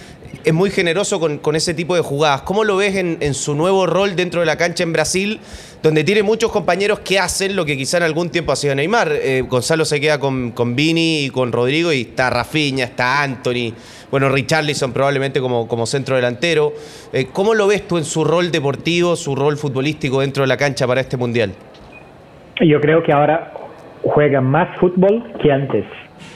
es 0.45 0.55
muy 0.55 0.71
generoso 0.71 1.21
con, 1.21 1.57
ese 1.57 1.75
tipo 1.75 1.95
de 1.95 2.01
jugadas. 2.01 2.43
¿Cómo 2.43 2.64
lo 2.64 2.77
ves 2.77 2.97
en, 2.97 3.35
su 3.35 3.55
nuevo 3.55 3.87
rol 3.87 4.16
dentro 4.16 4.40
de 4.40 4.47
la 4.47 4.57
cancha 4.57 4.83
en 4.83 4.93
Brasil, 4.93 5.40
donde 5.83 6.05
tiene 6.05 6.23
muchos 6.23 6.51
compañeros 6.51 7.01
que 7.01 7.19
hacen 7.19 7.57
lo 7.57 7.64
que 7.64 7.77
quizá 7.77 7.99
en 7.99 8.05
algún 8.05 8.31
tiempo 8.31 8.53
hacía 8.53 8.75
Neymar? 8.75 9.12
Eh, 9.12 9.43
Gonzalo 9.43 9.85
se 9.85 10.01
queda 10.01 10.19
con, 10.19 10.53
con 10.53 10.77
Vini 10.77 11.25
y 11.25 11.31
con 11.31 11.53
Rodrigo 11.53 11.93
y 11.93 12.03
está 12.03 12.31
Rafinha, 12.31 12.85
está 12.85 13.23
Anthony, 13.23 13.75
bueno, 14.11 14.29
Richarlison 14.29 14.93
probablemente 14.93 15.40
como, 15.40 15.69
como 15.69 15.87
centro 15.87 16.16
delantero. 16.16 16.73
Eh, 17.12 17.27
¿Cómo 17.33 17.55
lo 17.55 17.66
ves 17.66 17.87
tú 17.87 17.99
en 17.99 18.05
su 18.05 18.25
rol 18.25 18.51
deportivo, 18.51 19.16
su 19.16 19.37
rol 19.37 19.57
futbolístico 19.57 20.21
dentro 20.21 20.43
de 20.43 20.49
la 20.49 20.57
cancha 20.57 20.87
para 20.87 21.01
este 21.01 21.16
Mundial? 21.16 21.53
Yo 22.61 22.81
creo 22.81 23.03
que 23.03 23.12
ahora 23.12 23.53
juega 24.03 24.40
más 24.40 24.77
fútbol 24.79 25.33
que 25.40 25.53
antes. 25.53 25.85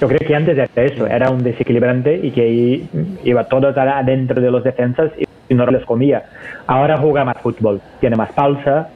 Yo 0.01 0.09
creo 0.09 0.19
que 0.27 0.35
antes 0.35 0.59
era 0.59 0.69
eso, 0.75 1.07
era 1.07 1.31
un 1.31 1.43
desequilibrante 1.43 2.21
y 2.23 2.31
que 2.31 2.87
iba 3.25 3.45
todo 3.45 3.69
adentro 3.69 4.41
de 4.41 4.51
los 4.51 4.65
defensas 4.65 5.13
y 5.49 5.55
no 5.55 5.67
les 5.67 5.85
comía. 5.85 6.25
Ahora 6.67 6.99
juega 6.99 7.25
más 7.25 7.39
fútbol, 7.39 7.81
tiene 8.01 8.17
más 8.17 8.33
pausa, 8.33 8.89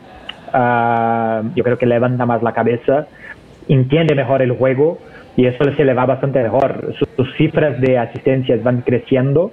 ah, 0.52 1.42
yo 1.54 1.62
creo 1.62 1.78
que 1.78 1.86
levanta 1.86 2.26
más 2.26 2.42
la 2.42 2.52
cabeza, 2.52 3.06
entiende 3.68 4.14
mejor 4.14 4.42
el 4.42 4.52
juego 4.52 4.98
y 5.36 5.46
eso 5.46 5.64
se 5.76 5.84
le 5.84 5.94
va 5.94 6.04
bastante 6.04 6.42
mejor. 6.42 6.94
Sus, 6.98 7.08
cifras 7.36 7.80
de 7.80 7.98
asistencias 7.98 8.62
van 8.62 8.80
creciendo 8.82 9.52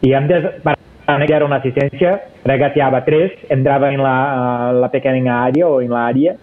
y 0.00 0.14
antes 0.14 0.44
para 0.62 0.76
negar 1.18 1.44
una 1.44 1.56
asistencia 1.56 2.22
regateaba 2.44 3.04
tres, 3.04 3.32
entraba 3.48 3.92
en 3.92 4.02
la, 4.02 4.72
la 4.72 4.90
pequeña 4.90 5.44
área 5.44 5.68
o 5.68 5.80
en 5.80 5.90
la 5.90 6.06
área 6.06 6.34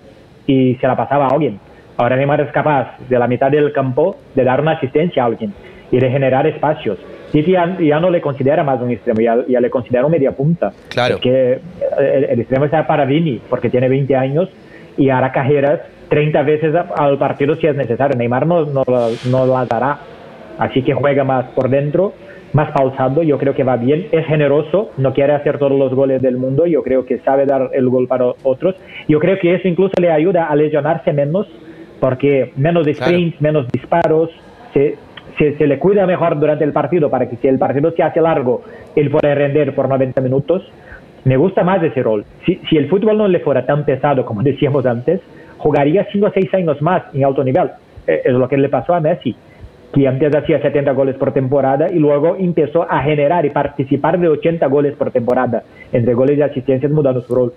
y 0.45 0.75
se 0.75 0.87
la 0.87 0.95
pasaba 0.95 1.25
a 1.25 1.29
alguien 1.29 1.59
Ahora 1.97 2.15
Neymar 2.15 2.41
es 2.41 2.51
capaz 2.51 2.97
de 3.09 3.17
la 3.17 3.27
mitad 3.27 3.49
del 3.49 3.71
campo 3.73 4.17
de 4.35 4.43
dar 4.43 4.61
una 4.61 4.73
asistencia 4.73 5.23
a 5.23 5.25
alguien 5.25 5.53
y 5.91 5.99
de 5.99 6.09
generar 6.09 6.45
espacios. 6.45 6.99
Titi 7.31 7.51
ya, 7.51 7.99
no 7.99 8.09
le 8.09 8.21
considera 8.21 8.63
más 8.63 8.79
un 8.81 8.91
extremo, 8.91 9.19
ya, 9.19 9.59
le 9.59 9.69
considera 9.69 10.05
un 10.05 10.11
media 10.11 10.31
punta. 10.31 10.71
Claro. 10.89 11.19
que 11.19 11.59
el, 11.99 12.39
extremo 12.39 12.65
está 12.65 12.85
para 12.87 13.05
Vini, 13.05 13.41
porque 13.49 13.69
tiene 13.69 13.89
20 13.89 14.15
años 14.15 14.49
y 14.95 15.09
hará 15.09 15.31
cajeras 15.31 15.81
30 16.09 16.41
veces 16.43 16.73
al 16.95 17.17
partido 17.17 17.55
si 17.55 17.67
es 17.67 17.75
necesario. 17.75 18.17
Neymar 18.17 18.45
no, 18.45 18.65
no, 18.65 18.83
no 18.85 19.45
las 19.45 19.67
dará. 19.67 19.97
Así 20.57 20.81
que 20.83 20.93
juega 20.93 21.23
más 21.23 21.45
por 21.47 21.69
dentro, 21.69 22.13
más 22.53 22.71
pausado. 22.71 23.23
Yo 23.23 23.37
creo 23.37 23.53
que 23.53 23.63
va 23.63 23.75
bien. 23.75 24.07
Es 24.11 24.25
generoso, 24.25 24.91
no 24.97 25.13
quiere 25.13 25.33
hacer 25.33 25.57
todos 25.57 25.77
los 25.77 25.93
goles 25.93 26.21
del 26.21 26.37
mundo. 26.37 26.65
Yo 26.65 26.81
creo 26.83 27.05
que 27.05 27.19
sabe 27.19 27.45
dar 27.45 27.71
el 27.73 27.89
gol 27.89 28.07
para 28.07 28.25
otros. 28.43 28.75
Yo 29.07 29.19
creo 29.19 29.37
que 29.39 29.55
eso 29.55 29.67
incluso 29.67 29.93
le 29.99 30.11
ayuda 30.11 30.45
a 30.45 30.55
lesionarse 30.55 31.11
menos 31.11 31.47
porque 31.99 32.51
menos 32.55 32.87
sprints, 32.87 33.41
menos 33.41 33.67
disparos, 33.71 34.29
se, 34.73 34.97
se, 35.37 35.67
le 35.67 35.79
cuida 35.79 36.05
mejor 36.05 36.39
durante 36.39 36.63
el 36.63 36.73
partido 36.73 37.09
para 37.09 37.29
que 37.29 37.35
si 37.37 37.47
el 37.47 37.57
partido 37.57 37.91
se 37.91 38.03
hace 38.03 38.21
largo, 38.21 38.63
él 38.95 39.09
pueda 39.09 39.33
render 39.35 39.73
por 39.75 39.89
90 39.89 40.21
minutos. 40.21 40.63
Me 41.25 41.37
gusta 41.37 41.63
más 41.63 41.81
ese 41.83 42.01
rol. 42.01 42.25
Si, 42.45 42.55
si 42.69 42.77
el 42.77 42.89
fútbol 42.89 43.17
no 43.17 43.27
le 43.27 43.39
fuera 43.39 43.65
tan 43.65 43.85
pesado 43.85 44.25
como 44.25 44.43
decíamos 44.43 44.85
antes, 44.85 45.21
jugaría 45.57 46.07
5 46.11 46.25
o 46.25 46.31
6 46.31 46.53
años 46.53 46.81
más 46.81 47.03
en 47.13 47.25
alto 47.25 47.43
nivel. 47.43 47.69
Eh, 48.07 48.21
es 48.25 48.33
lo 48.33 48.47
que 48.47 48.57
le 48.57 48.69
pasó 48.69 48.93
a 48.93 48.99
Messi, 48.99 49.35
que 49.93 50.07
antes 50.07 50.33
hacía 50.35 50.61
70 50.61 50.91
goles 50.93 51.15
por 51.15 51.33
temporada 51.33 51.89
y 51.91 51.99
luego 51.99 52.35
empezó 52.37 52.89
a 52.89 53.01
generar 53.01 53.45
y 53.45 53.49
participar 53.49 54.19
de 54.19 54.29
80 54.29 54.65
goles 54.67 54.95
por 54.95 55.11
temporada, 55.11 55.63
entre 55.91 56.13
goles 56.13 56.37
y 56.37 56.41
asistencias 56.41 56.91
mudando 56.91 57.21
su 57.21 57.35
rol. 57.35 57.53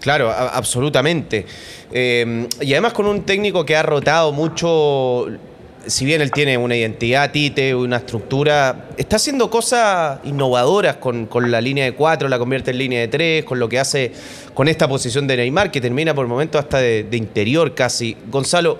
Claro, 0.00 0.30
absolutamente. 0.30 1.46
Eh, 1.92 2.46
y 2.60 2.72
además 2.72 2.92
con 2.92 3.06
un 3.06 3.22
técnico 3.22 3.64
que 3.64 3.76
ha 3.76 3.82
rotado 3.82 4.32
mucho, 4.32 5.26
si 5.86 6.04
bien 6.04 6.22
él 6.22 6.30
tiene 6.30 6.56
una 6.56 6.76
identidad, 6.76 7.30
Tite, 7.30 7.74
una 7.74 7.98
estructura, 7.98 8.88
está 8.96 9.16
haciendo 9.16 9.50
cosas 9.50 10.20
innovadoras 10.24 10.96
con, 10.96 11.28
la 11.50 11.60
línea 11.60 11.84
de 11.84 11.92
cuatro, 11.92 12.28
la 12.28 12.38
convierte 12.38 12.70
en 12.70 12.78
línea 12.78 13.00
de 13.00 13.08
tres, 13.08 13.44
con 13.44 13.58
lo 13.58 13.68
que 13.68 13.78
hace 13.78 14.12
con 14.54 14.68
esta 14.68 14.88
posición 14.88 15.26
de 15.26 15.36
Neymar, 15.36 15.70
que 15.70 15.80
termina 15.80 16.14
por 16.14 16.24
el 16.24 16.30
momento 16.30 16.58
hasta 16.58 16.78
de, 16.78 17.06
interior 17.12 17.74
casi. 17.74 18.16
Gonzalo, 18.30 18.78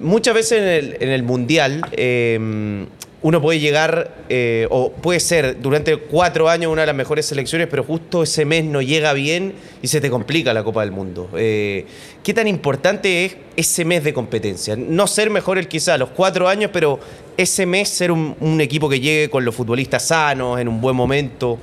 muchas 0.00 0.34
veces 0.34 0.96
en 1.00 1.08
el, 1.08 1.22
Mundial... 1.22 1.82
Eh, 1.92 2.86
uno 3.20 3.42
puede 3.42 3.58
llegar, 3.58 4.14
eh, 4.28 4.68
o 4.70 4.92
puede 4.92 5.18
ser 5.18 5.60
durante 5.60 5.96
cuatro 5.96 6.48
años 6.48 6.70
una 6.70 6.82
de 6.82 6.86
las 6.86 6.94
mejores 6.94 7.26
selecciones, 7.26 7.66
pero 7.68 7.82
justo 7.82 8.22
ese 8.22 8.44
mes 8.44 8.64
no 8.64 8.80
llega 8.80 9.12
bien 9.12 9.54
y 9.82 9.88
se 9.88 10.00
te 10.00 10.08
complica 10.08 10.54
la 10.54 10.62
Copa 10.62 10.82
del 10.82 10.92
Mundo. 10.92 11.28
Eh, 11.36 11.84
¿Qué 12.22 12.32
tan 12.32 12.46
importante 12.46 13.24
es 13.24 13.36
ese 13.56 13.84
mes 13.84 14.04
de 14.04 14.14
competencia? 14.14 14.76
No 14.76 15.08
ser 15.08 15.30
mejor 15.30 15.58
el 15.58 15.66
quizá 15.66 15.98
los 15.98 16.10
cuatro 16.10 16.48
años, 16.48 16.70
pero 16.72 17.00
ese 17.36 17.66
mes 17.66 17.88
ser 17.88 18.12
un, 18.12 18.60
equipo 18.60 18.88
que 18.88 19.00
llegue 19.00 19.28
con 19.28 19.44
los 19.44 19.54
futbolistas 19.54 20.06
sanos, 20.06 20.60
en 20.60 20.68
un 20.68 20.80
buen 20.80 20.94
momento. 20.94 21.58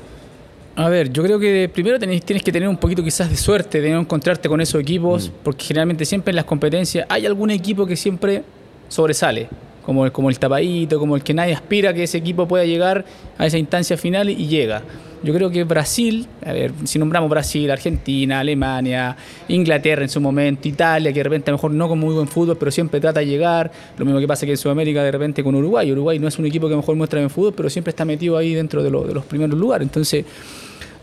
A 0.75 0.89
ver, 0.89 1.09
yo 1.09 1.23
creo 1.23 1.39
que 1.39 1.69
primero 1.73 1.97
tienes 1.99 2.43
que 2.43 2.51
tener 2.51 2.67
un 2.67 2.75
poquito 2.75 3.01
quizás 3.01 3.29
de 3.29 3.37
suerte 3.37 3.79
de 3.79 3.91
no 3.91 4.01
encontrarte 4.01 4.49
con 4.49 4.59
esos 4.59 4.81
equipos, 4.81 5.29
mm. 5.29 5.33
porque 5.41 5.63
generalmente 5.63 6.03
siempre 6.03 6.31
en 6.31 6.35
las 6.35 6.45
competencias 6.45 7.05
hay 7.07 7.25
algún 7.25 7.49
equipo 7.49 7.85
que 7.85 7.95
siempre 7.95 8.43
sobresale 8.89 9.47
como, 9.85 10.11
como 10.11 10.29
el 10.29 10.39
tapadito, 10.39 10.99
como 10.99 11.15
el 11.15 11.23
que 11.23 11.33
nadie 11.33 11.53
aspira 11.53 11.93
que 11.93 12.03
ese 12.03 12.17
equipo 12.17 12.47
pueda 12.47 12.65
llegar 12.65 13.05
a 13.37 13.45
esa 13.45 13.57
instancia 13.57 13.97
final 13.97 14.29
y 14.29 14.47
llega. 14.47 14.81
Yo 15.23 15.33
creo 15.33 15.49
que 15.49 15.63
Brasil, 15.63 16.27
a 16.45 16.53
ver, 16.53 16.71
si 16.83 16.99
nombramos 16.99 17.29
Brasil, 17.29 17.71
Argentina, 17.71 18.41
Alemania, 18.41 19.17
Inglaterra 19.47 20.03
en 20.03 20.09
su 20.09 20.21
momento, 20.21 20.67
Italia, 20.67 21.11
que 21.11 21.19
de 21.19 21.23
repente 21.23 21.49
a 21.49 21.53
lo 21.53 21.57
mejor 21.57 21.71
no 21.71 21.87
con 21.87 21.97
muy 21.97 22.13
buen 22.13 22.27
fútbol, 22.27 22.57
pero 22.57 22.69
siempre 22.69 22.99
trata 22.99 23.21
de 23.21 23.25
llegar. 23.25 23.71
Lo 23.97 24.05
mismo 24.05 24.19
que 24.19 24.27
pasa 24.27 24.45
que 24.45 24.51
en 24.51 24.57
Sudamérica 24.57 25.01
de 25.03 25.11
repente 25.11 25.43
con 25.43 25.55
Uruguay. 25.55 25.91
Uruguay 25.91 26.19
no 26.19 26.27
es 26.27 26.37
un 26.37 26.45
equipo 26.45 26.67
que 26.67 26.71
lo 26.71 26.77
mejor 26.77 26.95
muestra 26.95 27.19
bien 27.19 27.31
fútbol, 27.31 27.53
pero 27.55 27.69
siempre 27.71 27.89
está 27.89 28.05
metido 28.05 28.37
ahí 28.37 28.53
dentro 28.53 28.83
de, 28.83 28.91
de 28.91 29.13
los 29.13 29.25
primeros 29.25 29.57
lugares. 29.57 29.87
Entonces, 29.87 30.25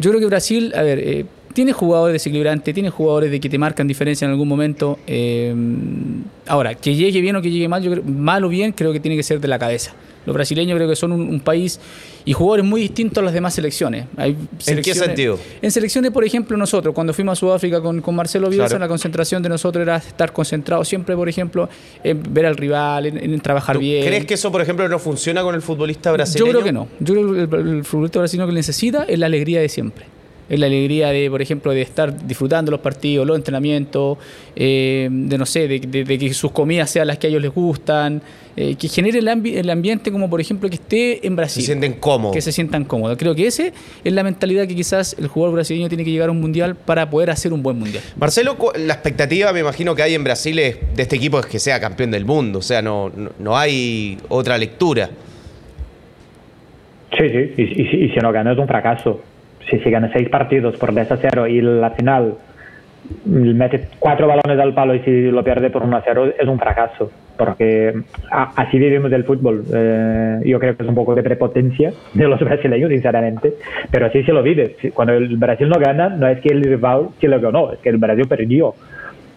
yo 0.03 0.11
creo 0.11 0.21
que 0.21 0.27
Brasil, 0.27 0.73
a 0.75 0.83
ver, 0.83 0.99
eh, 0.99 1.25
tiene 1.55 1.73
jugadores 1.73 2.15
desequilibrantes, 2.15 2.75
tiene 2.75 2.91
jugadores 2.91 3.31
de 3.31 3.41
que 3.41 3.49
te 3.49 3.59
marcan 3.59 3.87
diferencia 3.87 4.25
en 4.25 4.33
algún 4.33 4.49
momento. 4.49 4.99
Eh, 5.07 5.55
ahora, 6.47 6.75
que 6.75 6.95
llegue 6.95 7.21
bien 7.21 7.37
o 7.37 7.43
que 7.43 7.51
llegue 7.51 7.69
mal, 7.69 7.83
yo 7.83 7.93
creo, 7.93 8.05
mal 8.05 8.45
o 8.45 8.49
bien, 8.49 8.73
creo 8.73 8.93
que 8.93 9.01
tiene 9.01 9.17
que 9.17 9.23
ser 9.23 9.41
de 9.41 9.49
la 9.49 9.59
cabeza. 9.59 9.95
Los 10.27 10.35
brasileños 10.35 10.77
creo 10.77 10.89
que 10.89 10.97
son 10.97 11.13
un, 11.13 11.41
país 11.41 11.81
y 12.25 12.33
jugadores 12.33 12.65
muy 12.65 12.81
distintos 12.81 13.19
a 13.19 13.25
las 13.25 13.35
demás 13.35 13.55
selecciones. 13.55 14.07
Hay 14.17 14.37
¿En 14.67 14.83
qué 14.83 14.95
sentido? 14.95 15.39
En 15.61 15.71
selecciones, 15.71 16.11
por 16.13 16.25
ejemplo, 16.25 16.57
nosotros, 16.57 16.95
cuando 16.95 17.13
fuimos 17.13 17.39
a 17.39 17.41
Sudáfrica 17.41 17.81
con, 17.81 18.01
con 18.01 18.15
Marcelo 18.15 18.49
Bielsa, 18.49 18.79
la 18.79 18.89
concentración 18.89 19.43
de 19.43 19.49
nosotros 19.49 19.83
era 19.83 19.97
estar 19.97 20.33
concentrados 20.33 20.87
siempre, 20.87 21.17
por 21.17 21.29
ejemplo, 21.29 21.69
en 22.05 22.23
ver 22.33 22.47
al 22.47 22.57
rival, 22.57 23.07
en, 23.07 23.41
trabajar 23.41 23.79
bien. 23.79 24.07
¿Crees 24.07 24.27
que 24.27 24.35
eso, 24.35 24.53
por 24.53 24.61
ejemplo, 24.61 24.89
no 24.89 24.99
funciona 24.99 25.43
con 25.43 25.55
el 25.55 25.63
futbolista 25.63 26.13
brasileño? 26.13 26.47
Yo 26.47 26.53
creo 26.53 26.65
que 26.65 26.73
no. 26.73 26.89
Yo 27.01 27.15
creo 27.15 27.49
que 27.49 27.57
el 27.57 27.85
futbolista 27.85 28.21
brasileño 28.21 28.47
que 28.47 28.55
necesita 28.55 29.05
es 29.05 29.19
la 29.19 29.27
alegría 29.27 29.61
de 29.61 29.69
siempre 29.69 30.07
es 30.53 30.61
la 30.61 30.67
alegría 30.67 31.09
de, 31.09 31.31
por 31.31 31.41
ejemplo, 31.41 31.73
de 31.73 31.81
estar 31.81 32.27
disfrutando 32.27 32.71
los 32.71 32.81
partidos, 32.81 33.27
los 33.27 33.39
entrenamientos, 33.39 34.19
eh, 34.55 35.09
de 35.11 35.39
no 35.39 35.47
sé, 35.47 35.67
de, 35.67 35.81
que 35.81 36.35
sus 36.35 36.53
comidas 36.53 36.91
sean 36.91 37.07
las 37.07 37.17
que 37.17 37.27
a 37.27 37.31
ellos 37.31 37.41
les 37.41 37.55
gustan, 37.55 38.21
eh, 38.55 38.75
que 38.75 38.87
genere 38.89 39.21
el, 39.21 39.71
ambiente 39.71 40.13
como, 40.13 40.29
por 40.29 40.43
ejemplo, 40.43 40.69
que 40.69 40.75
esté 40.75 41.27
en 41.27 41.37
Brasil. 41.37 41.63
Se 41.63 41.69
sienten 41.69 41.95
cómodos. 41.95 42.35
Que 42.35 42.43
se 42.43 42.53
sientan 42.53 42.85
cómodos. 42.85 43.17
Creo 43.17 43.35
que 43.35 43.47
esa 43.47 43.63
es 44.05 44.13
la 44.13 44.23
mentalidad 44.23 44.69
que 44.69 44.75
quizás 44.75 45.17
el 45.19 45.27
jugador 45.29 45.55
brasileño 45.55 45.89
tiene 45.89 46.05
que 46.05 46.11
llegar 46.11 46.29
a 46.29 46.33
un 46.33 46.41
mundial 46.43 46.77
para 46.77 47.09
poder 47.09 47.31
hacer 47.31 47.55
un 47.55 47.63
buen 47.63 47.79
mundial. 47.79 48.05
Marcelo, 48.19 48.59
la 48.77 48.93
expectativa, 48.93 49.55
me 49.55 49.61
imagino 49.61 49.95
que 49.95 50.03
hay 50.03 50.13
en 50.13 50.23
Brasil 50.23 50.57
de 50.57 50.77
este 50.99 51.17
equipo 51.17 51.41
es 51.41 51.47
que 51.47 51.59
sea 51.61 51.81
campeón 51.81 52.11
del 52.11 52.27
mundo, 52.27 52.59
o 52.59 52.63
sea, 52.63 52.83
no, 52.83 53.11
no, 53.39 53.57
hay 53.57 54.19
otra 54.29 54.59
lectura. 54.59 55.09
Sí, 57.17 57.27
sí, 57.31 57.55
y, 57.57 58.05
y 58.05 58.09
si 58.11 58.21
no 58.21 58.31
gana 58.33 58.53
es 58.53 58.59
un 58.59 58.69
fracaso 58.69 59.32
si 59.71 59.79
se 59.79 59.91
gana 59.91 60.11
seis 60.13 60.29
partidos 60.29 60.77
por 60.77 60.95
10 60.95 61.13
a 61.13 61.17
0 61.17 61.47
y 61.47 61.61
la 61.61 61.91
final 61.91 62.35
mete 63.25 63.89
cuatro 63.99 64.27
balones 64.27 64.59
al 64.59 64.75
palo 64.75 64.95
y 64.95 65.01
si 65.01 65.31
lo 65.31 65.43
pierde 65.43 65.71
por 65.71 65.83
1 65.83 65.97
a 65.97 66.03
0 66.05 66.33
es 66.39 66.49
un 66.49 66.59
fracaso. 66.59 67.11
Porque 67.37 67.93
así 68.31 68.79
vivimos 68.79 69.11
el 69.13 69.25
fútbol. 69.25 69.65
Eh, 69.73 70.41
yo 70.45 70.61
creo 70.61 70.77
que 70.77 70.83
es 70.83 70.89
un 70.89 70.95
poco 70.95 71.15
de 71.15 71.23
prepotencia 71.23 71.93
de 72.15 72.29
los 72.29 72.41
brasileños 72.45 72.91
sinceramente. 72.91 73.55
Pero 73.91 74.07
así 74.07 74.23
se 74.23 74.33
lo 74.33 74.43
vive. 74.43 74.77
Cuando 74.95 75.15
el 75.15 75.37
Brasil 75.37 75.69
no 75.69 75.79
gana 75.79 76.09
no 76.09 76.29
es 76.29 76.41
que 76.41 76.51
el 76.51 76.63
rival 76.63 77.09
se 77.21 77.29
lo 77.29 77.41
ganó 77.41 77.73
es 77.73 77.79
que 77.81 77.89
el 77.89 77.97
Brasil 77.97 78.27
perdió. 78.29 78.75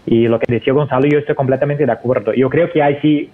Y 0.06 0.28
lo 0.28 0.40
que 0.40 0.54
decía 0.54 0.74
Gonzalo 0.74 1.08
yo 1.08 1.20
estoy 1.20 1.36
completamente 1.36 1.86
de 1.86 1.92
acuerdo. 1.92 2.34
Yo 2.34 2.50
creo 2.50 2.70
que 2.72 2.84
hay 2.84 2.98
sí 3.02 3.30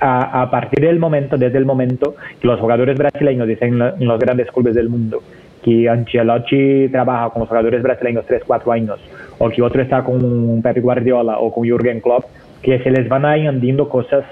a, 0.00 0.50
partir 0.50 0.80
del 0.80 0.98
momento, 0.98 1.38
desde 1.38 1.58
el 1.58 1.64
momento 1.64 2.16
que 2.40 2.48
los 2.48 2.58
jugadores 2.58 2.98
brasileños 2.98 3.46
dicen 3.46 3.80
en 3.80 4.08
los 4.08 4.18
grandes 4.18 4.50
clubes 4.50 4.74
del 4.74 4.88
mundo 4.88 5.22
que 5.62 5.88
Ancelotti 5.88 6.88
trabaja 6.88 7.30
con 7.30 7.40
los 7.40 7.48
jugadores 7.48 7.82
brasileños 7.82 8.26
3, 8.26 8.42
4 8.46 8.72
años, 8.72 9.00
o 9.38 9.48
que 9.48 9.62
otro 9.62 9.82
está 9.82 10.02
con 10.02 10.60
Pep 10.62 10.78
Guardiola 10.78 11.38
o 11.38 11.52
con 11.52 11.64
Jürgen 11.64 12.00
Klopp, 12.00 12.24
que 12.62 12.78
se 12.80 12.90
les 12.90 13.08
van 13.08 13.24
añadiendo 13.24 13.88
cosas 13.88 14.24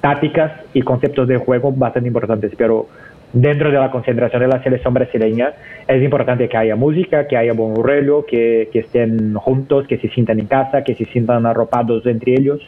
tácticas 0.00 0.52
y 0.74 0.82
conceptos 0.82 1.26
de 1.28 1.38
juego 1.38 1.72
bastante 1.72 2.08
importantes, 2.08 2.52
pero 2.56 2.86
dentro 3.32 3.70
de 3.70 3.78
la 3.78 3.90
concentración 3.90 4.42
de 4.42 4.48
la 4.48 4.62
selección 4.62 4.94
brasileña 4.94 5.52
es 5.88 6.02
importante 6.02 6.48
que 6.48 6.56
haya 6.56 6.76
música, 6.76 7.26
que 7.26 7.36
haya 7.36 7.52
buen 7.52 7.74
rollo, 7.74 8.24
que, 8.24 8.68
que 8.72 8.80
estén 8.80 9.34
juntos, 9.34 9.86
que 9.86 9.98
se 9.98 10.08
sientan 10.08 10.38
en 10.38 10.46
casa, 10.46 10.84
que 10.84 10.94
se 10.94 11.04
sientan 11.06 11.44
arropados 11.46 12.06
entre 12.06 12.34
ellos. 12.34 12.60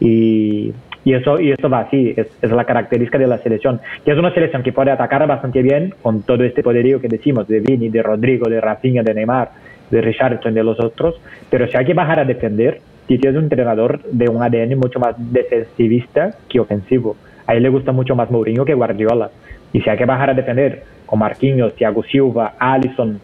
Y 0.00 0.72
y 1.04 1.14
eso, 1.14 1.40
y 1.40 1.50
eso 1.50 1.68
va 1.68 1.80
así, 1.80 2.14
es, 2.16 2.28
es, 2.40 2.50
la 2.50 2.64
característica 2.64 3.18
de 3.18 3.26
la 3.26 3.38
selección, 3.38 3.80
que 4.04 4.12
es 4.12 4.18
una 4.18 4.32
selección 4.32 4.62
que 4.62 4.72
puede 4.72 4.90
atacar 4.90 5.26
bastante 5.26 5.62
bien 5.62 5.94
con 6.02 6.22
todo 6.22 6.44
este 6.44 6.62
poderío 6.62 7.00
que 7.00 7.08
decimos, 7.08 7.48
de 7.48 7.60
Vini, 7.60 7.88
de 7.88 8.02
Rodrigo, 8.02 8.48
de 8.48 8.60
Rafinha, 8.60 9.02
de 9.02 9.14
Neymar, 9.14 9.50
de 9.90 10.00
Richardson, 10.00 10.54
de 10.54 10.62
los 10.62 10.80
otros, 10.80 11.20
pero 11.50 11.66
si 11.66 11.76
hay 11.76 11.84
que 11.84 11.94
bajar 11.94 12.20
a 12.20 12.24
defender, 12.24 12.80
Titi 13.06 13.26
es 13.26 13.34
un 13.34 13.44
entrenador 13.44 14.00
de 14.04 14.28
un 14.28 14.42
ADN 14.42 14.78
mucho 14.78 15.00
más 15.00 15.14
defensivista 15.18 16.34
que 16.48 16.60
ofensivo. 16.60 17.16
A 17.46 17.54
él 17.54 17.64
le 17.64 17.68
gusta 17.68 17.92
mucho 17.92 18.14
más 18.14 18.30
Mourinho 18.30 18.64
que 18.64 18.74
Guardiola. 18.74 19.30
Y 19.72 19.80
si 19.80 19.90
hay 19.90 19.98
que 19.98 20.04
bajar 20.04 20.30
a 20.30 20.34
defender 20.34 20.84
con 21.06 21.18
Marquinhos, 21.18 21.74
Thiago 21.74 22.04
Silva, 22.04 22.54
Alisson, 22.58 23.20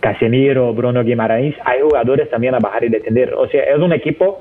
Casemiro, 0.00 0.72
Bruno 0.72 1.02
Guimarães, 1.02 1.56
hay 1.64 1.80
jugadores 1.80 2.30
también 2.30 2.54
a 2.54 2.60
bajar 2.60 2.84
y 2.84 2.88
defender. 2.88 3.34
O 3.34 3.48
sea, 3.48 3.64
es 3.64 3.78
un 3.78 3.92
equipo 3.92 4.40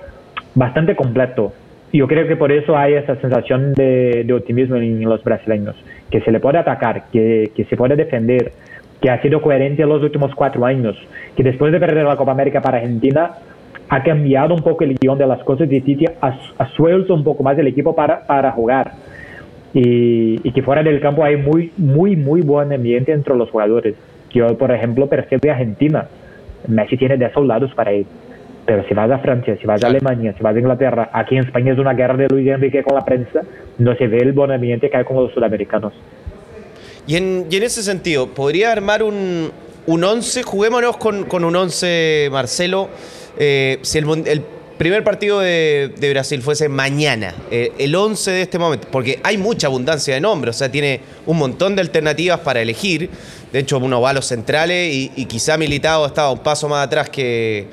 bastante 0.53 0.95
completo 0.95 1.53
yo 1.97 2.07
creo 2.07 2.27
que 2.27 2.35
por 2.35 2.51
eso 2.51 2.77
hay 2.77 2.93
esa 2.93 3.15
sensación 3.17 3.73
de, 3.73 4.25
optimismo 4.33 4.75
en 4.75 5.03
los 5.03 5.23
brasileños, 5.23 5.75
que 6.09 6.21
se 6.21 6.31
le 6.31 6.39
puede 6.39 6.57
atacar, 6.57 7.05
que, 7.11 7.51
que, 7.55 7.65
se 7.65 7.77
puede 7.77 7.95
defender, 7.95 8.51
que 9.01 9.09
ha 9.09 9.21
sido 9.21 9.41
coherente 9.41 9.83
en 9.83 9.89
los 9.89 10.01
últimos 10.01 10.33
cuatro 10.35 10.65
años, 10.65 10.95
que 11.35 11.43
después 11.43 11.71
de 11.71 11.79
perder 11.79 12.05
la 12.05 12.17
Copa 12.17 12.31
América 12.31 12.61
para 12.61 12.77
Argentina 12.77 13.31
ha 13.89 14.03
cambiado 14.03 14.55
un 14.55 14.61
poco 14.61 14.83
el 14.83 14.95
guion 14.95 15.17
de 15.17 15.27
las 15.27 15.43
cosas 15.43 15.71
y 15.71 15.81
Titi 15.81 16.05
ha, 16.21 16.67
suelto 16.75 17.13
un 17.13 17.23
poco 17.23 17.43
más 17.43 17.57
el 17.57 17.67
equipo 17.67 17.95
para, 17.95 18.25
para 18.25 18.51
jugar. 18.51 18.93
Y, 19.73 20.39
y, 20.47 20.51
que 20.53 20.63
fuera 20.63 20.81
del 20.81 21.01
campo 21.01 21.23
hay 21.23 21.35
muy, 21.35 21.71
muy, 21.77 22.15
muy 22.15 22.41
buen 22.41 22.71
ambiente 22.71 23.11
entre 23.11 23.35
los 23.35 23.49
jugadores. 23.51 23.95
Yo, 24.31 24.57
por 24.57 24.71
ejemplo, 24.71 25.07
percibo 25.07 25.49
a 25.49 25.53
Argentina. 25.53 26.07
Messi 26.67 26.97
tiene 26.97 27.17
10 27.17 27.33
soldados 27.33 27.73
para 27.75 27.91
él. 27.91 28.05
Pero 28.65 28.83
si 28.87 28.93
vas 28.95 29.11
a 29.11 29.19
Francia, 29.19 29.55
si 29.59 29.67
vas 29.67 29.83
a 29.83 29.87
Alemania, 29.87 30.33
si 30.35 30.41
vas 30.41 30.55
a 30.55 30.59
Inglaterra, 30.59 31.09
aquí 31.13 31.35
en 31.35 31.45
España 31.45 31.73
es 31.73 31.79
una 31.79 31.93
guerra 31.93 32.17
de 32.17 32.27
Luis 32.27 32.47
Enrique 32.47 32.83
con 32.83 32.95
la 32.95 33.05
prensa, 33.05 33.41
no 33.77 33.95
se 33.95 34.07
ve 34.07 34.17
el 34.17 34.33
buen 34.33 34.51
ambiente 34.51 34.89
que 34.89 34.97
hay 34.97 35.03
con 35.03 35.17
los 35.17 35.31
sudamericanos. 35.33 35.93
Y 37.05 37.15
en, 37.17 37.45
y 37.49 37.55
en 37.57 37.63
ese 37.63 37.83
sentido, 37.83 38.27
¿podría 38.27 38.71
armar 38.71 39.03
un, 39.03 39.51
un 39.85 40.03
11? 40.03 40.41
Juguémonos 40.41 40.97
con, 40.97 41.25
con 41.25 41.43
un 41.43 41.55
11, 41.55 42.29
Marcelo. 42.31 42.89
Eh, 43.37 43.77
si 43.83 43.99
el, 43.99 44.23
el, 44.25 44.41
primer 44.77 45.03
partido 45.03 45.39
de, 45.39 45.93
de 45.97 46.09
Brasil 46.09 46.41
fuese 46.41 46.67
mañana, 46.67 47.33
eh, 47.49 47.71
el 47.77 47.95
11 47.95 48.31
de 48.31 48.41
este 48.41 48.59
momento, 48.59 48.87
porque 48.91 49.19
hay 49.23 49.37
mucha 49.37 49.67
abundancia 49.67 50.15
de 50.15 50.19
nombres, 50.19 50.55
o 50.55 50.59
sea, 50.59 50.69
tiene 50.69 50.99
un 51.25 51.37
montón 51.37 51.75
de 51.75 51.81
alternativas 51.81 52.39
para 52.39 52.61
elegir. 52.61 53.09
De 53.53 53.59
hecho, 53.59 53.77
uno 53.77 54.01
va 54.01 54.09
a 54.09 54.13
los 54.13 54.25
centrales 54.25 54.93
y, 54.93 55.11
y 55.15 55.25
quizá 55.25 55.57
Militado 55.57 56.05
estaba 56.05 56.31
un 56.31 56.39
paso 56.39 56.67
más 56.67 56.85
atrás 56.85 57.09
que 57.09 57.67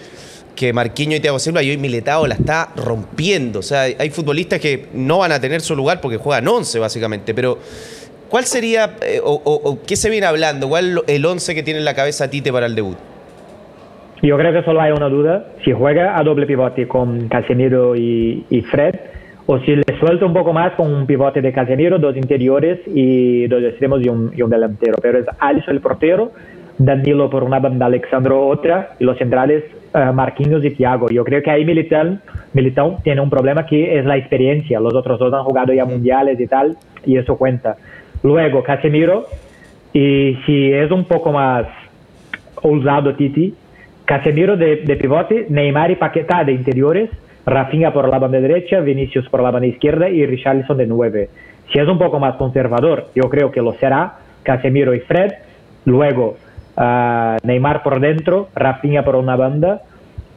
que 0.54 0.72
Marquinho 0.72 1.16
y 1.16 1.20
Thiago 1.20 1.38
Silva 1.38 1.62
y 1.62 1.70
hoy 1.70 1.76
Militao 1.76 2.26
la 2.26 2.34
está 2.34 2.68
rompiendo. 2.76 3.60
O 3.60 3.62
sea, 3.62 3.82
hay 3.82 4.10
futbolistas 4.10 4.60
que 4.60 4.86
no 4.94 5.18
van 5.18 5.32
a 5.32 5.40
tener 5.40 5.60
su 5.60 5.74
lugar 5.74 6.00
porque 6.00 6.16
juegan 6.16 6.46
11 6.46 6.78
básicamente, 6.78 7.34
pero 7.34 7.58
¿cuál 8.28 8.44
sería 8.44 8.96
eh, 9.02 9.20
o, 9.22 9.78
qué 9.86 9.96
se 9.96 10.10
viene 10.10 10.26
hablando? 10.26 10.68
¿Cuál 10.68 11.02
el 11.06 11.24
11 11.24 11.54
que 11.54 11.62
tiene 11.62 11.78
en 11.78 11.84
la 11.84 11.94
cabeza 11.94 12.28
Tite 12.30 12.52
para 12.52 12.66
el 12.66 12.74
debut? 12.74 12.96
Yo 14.22 14.38
creo 14.38 14.52
que 14.52 14.62
solo 14.62 14.80
hay 14.80 14.92
una 14.92 15.08
duda, 15.08 15.46
si 15.64 15.72
juega 15.72 16.16
a 16.16 16.22
doble 16.22 16.46
pivote 16.46 16.86
con 16.86 17.28
Casemiro 17.28 17.96
y, 17.96 18.64
Fred, 18.70 18.94
o 19.46 19.58
si 19.58 19.74
le 19.74 19.82
suelta 19.98 20.24
un 20.24 20.32
poco 20.32 20.52
más 20.52 20.74
con 20.74 20.94
un 20.94 21.06
pivote 21.06 21.42
de 21.42 21.52
Casemiro, 21.52 21.98
dos 21.98 22.16
interiores 22.16 22.78
y 22.86 23.48
dos 23.48 23.64
extremos 23.64 24.00
y 24.00 24.08
un, 24.08 24.32
y 24.32 24.42
un 24.42 24.50
delantero. 24.50 24.98
Pero 25.02 25.18
es 25.18 25.26
Alisson 25.40 25.74
el 25.74 25.80
portero, 25.80 26.30
Danilo 26.78 27.28
por 27.28 27.44
una 27.44 27.58
banda, 27.58 27.86
Alexandro 27.86 28.46
otra, 28.46 28.94
y 28.98 29.04
los 29.04 29.18
centrales 29.18 29.64
uh, 29.94 30.12
Marquinhos 30.12 30.64
y 30.64 30.70
Thiago. 30.70 31.08
Yo 31.10 31.24
creo 31.24 31.42
que 31.42 31.50
ahí 31.50 31.64
Militão, 31.64 32.18
Militão 32.54 33.02
tiene 33.02 33.20
un 33.20 33.30
problema 33.30 33.66
que 33.66 33.98
es 33.98 34.04
la 34.04 34.16
experiencia. 34.16 34.80
Los 34.80 34.94
otros 34.94 35.18
dos 35.18 35.32
han 35.32 35.44
jugado 35.44 35.72
ya 35.72 35.84
mundiales 35.84 36.40
y 36.40 36.46
tal, 36.46 36.76
y 37.04 37.16
eso 37.16 37.36
cuenta. 37.36 37.76
Luego 38.22 38.62
Casemiro, 38.62 39.26
y 39.92 40.38
si 40.46 40.72
es 40.72 40.90
un 40.90 41.04
poco 41.04 41.32
más 41.32 41.66
ousado 42.62 43.14
Titi, 43.14 43.54
Casemiro 44.04 44.56
de, 44.56 44.76
de 44.76 44.96
pivote, 44.96 45.46
Neymar 45.48 45.90
y 45.90 45.96
Paquetá 45.96 46.44
de 46.44 46.52
interiores, 46.52 47.10
Rafinha 47.44 47.92
por 47.92 48.08
la 48.08 48.18
banda 48.18 48.40
derecha, 48.40 48.80
Vinicius 48.80 49.28
por 49.28 49.42
la 49.42 49.50
banda 49.50 49.66
izquierda 49.66 50.08
y 50.08 50.24
Richarlison 50.26 50.76
de 50.76 50.86
nueve. 50.86 51.28
Si 51.72 51.78
es 51.78 51.88
un 51.88 51.98
poco 51.98 52.18
más 52.18 52.36
conservador, 52.36 53.08
yo 53.14 53.28
creo 53.28 53.50
que 53.50 53.60
lo 53.60 53.72
será 53.74 54.14
Casemiro 54.42 54.94
y 54.94 55.00
Fred. 55.00 55.32
Luego 55.84 56.36
Neymar 56.76 57.82
por 57.82 58.00
dentro, 58.00 58.48
Rafinha 58.54 59.04
por 59.04 59.16
una 59.16 59.36
banda, 59.36 59.82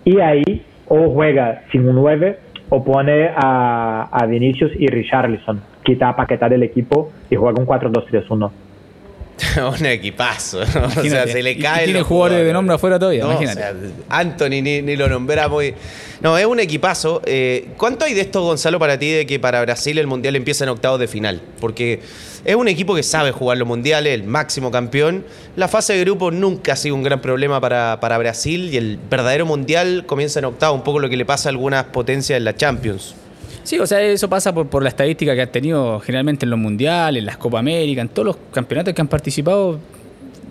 y 0.04 0.20
ahí 0.20 0.66
o 0.88 1.10
juega 1.10 1.64
sin 1.72 1.88
un 1.88 1.96
9 1.96 2.40
o 2.70 2.84
pone 2.84 3.30
a, 3.36 4.08
a 4.12 4.26
Vinicius 4.26 4.72
y 4.78 4.88
Richarlison, 4.88 5.62
quita 5.84 6.10
a 6.10 6.16
Paquetá 6.16 6.50
del 6.50 6.64
equipo 6.64 7.12
y 7.30 7.36
juega 7.36 7.60
un 7.60 7.68
4-2-3-1. 7.68 8.65
un 9.80 9.86
equipazo, 9.86 10.60
¿no? 10.66 10.86
o 10.86 11.04
sea, 11.04 11.28
se 11.28 11.44
le 11.44 11.58
cae. 11.58 11.86
tiene 11.86 12.02
jugadores 12.04 12.46
de 12.46 12.54
nombre 12.54 12.76
afuera 12.76 12.98
todavía, 12.98 13.26
imagínate. 13.26 13.64
Anthony 14.10 14.62
ni, 14.62 14.96
lo 14.96 15.10
nombramos. 15.10 15.64
No, 16.22 16.38
es 16.38 16.46
un 16.46 16.60
equipazo. 16.60 17.22
Eh, 17.26 17.68
¿Cuánto 17.78 18.06
hay 18.06 18.14
de 18.14 18.22
esto, 18.22 18.42
Gonzalo, 18.42 18.80
para 18.80 18.98
ti, 18.98 19.12
de 19.12 19.26
que 19.26 19.40
para 19.40 19.62
Brasil 19.62 19.98
el 19.98 20.08
Mundial 20.08 20.36
empieza 20.36 20.64
en 20.64 20.70
octavos 20.70 21.00
de 21.00 21.08
final? 21.08 21.42
Porque 21.60 22.00
es 22.46 22.56
un 22.56 22.68
equipo 22.68 22.96
que 22.96 23.04
sabe 23.04 23.32
jugar 23.32 23.58
los 23.58 23.68
mundiales, 23.68 24.14
el 24.14 24.24
máximo 24.24 24.72
campeón. 24.72 25.26
La 25.56 25.68
fase 25.68 25.94
de 25.94 26.02
grupo 26.02 26.32
nunca 26.32 26.74
ha 26.74 26.76
sido 26.76 26.96
un 26.96 27.04
gran 27.04 27.22
problema 27.22 27.60
para, 27.60 28.00
para 28.00 28.18
Brasil 28.18 28.74
y 28.74 28.78
el 28.78 28.98
verdadero 29.10 29.46
Mundial 29.46 30.06
comienza 30.06 30.40
en 30.40 30.46
octavos, 30.46 30.78
un 30.78 30.84
poco 30.84 31.00
lo 31.00 31.10
que 31.10 31.18
le 31.18 31.26
pasa 31.26 31.50
a 31.50 31.52
algunas 31.52 31.86
potencias 31.86 32.38
en 32.38 32.46
la 32.46 32.56
Champions. 32.56 33.16
Sí, 33.66 33.80
o 33.80 33.88
sea, 33.88 34.00
eso 34.00 34.30
pasa 34.30 34.54
por, 34.54 34.84
la 34.84 34.90
estadística 34.90 35.34
que 35.34 35.42
han 35.42 35.52
tenido 35.52 36.00
generalmente 36.00 36.46
en 36.46 36.52
los 36.52 36.60
mundiales, 36.60 37.20
en 37.20 37.26
las 37.26 37.38
Copa 37.38 37.58
América, 37.58 38.00
en 38.00 38.10
todos 38.10 38.28
los 38.28 38.38
campeonatos 38.54 38.94
que 38.94 39.02
han 39.02 39.08
participado. 39.08 39.80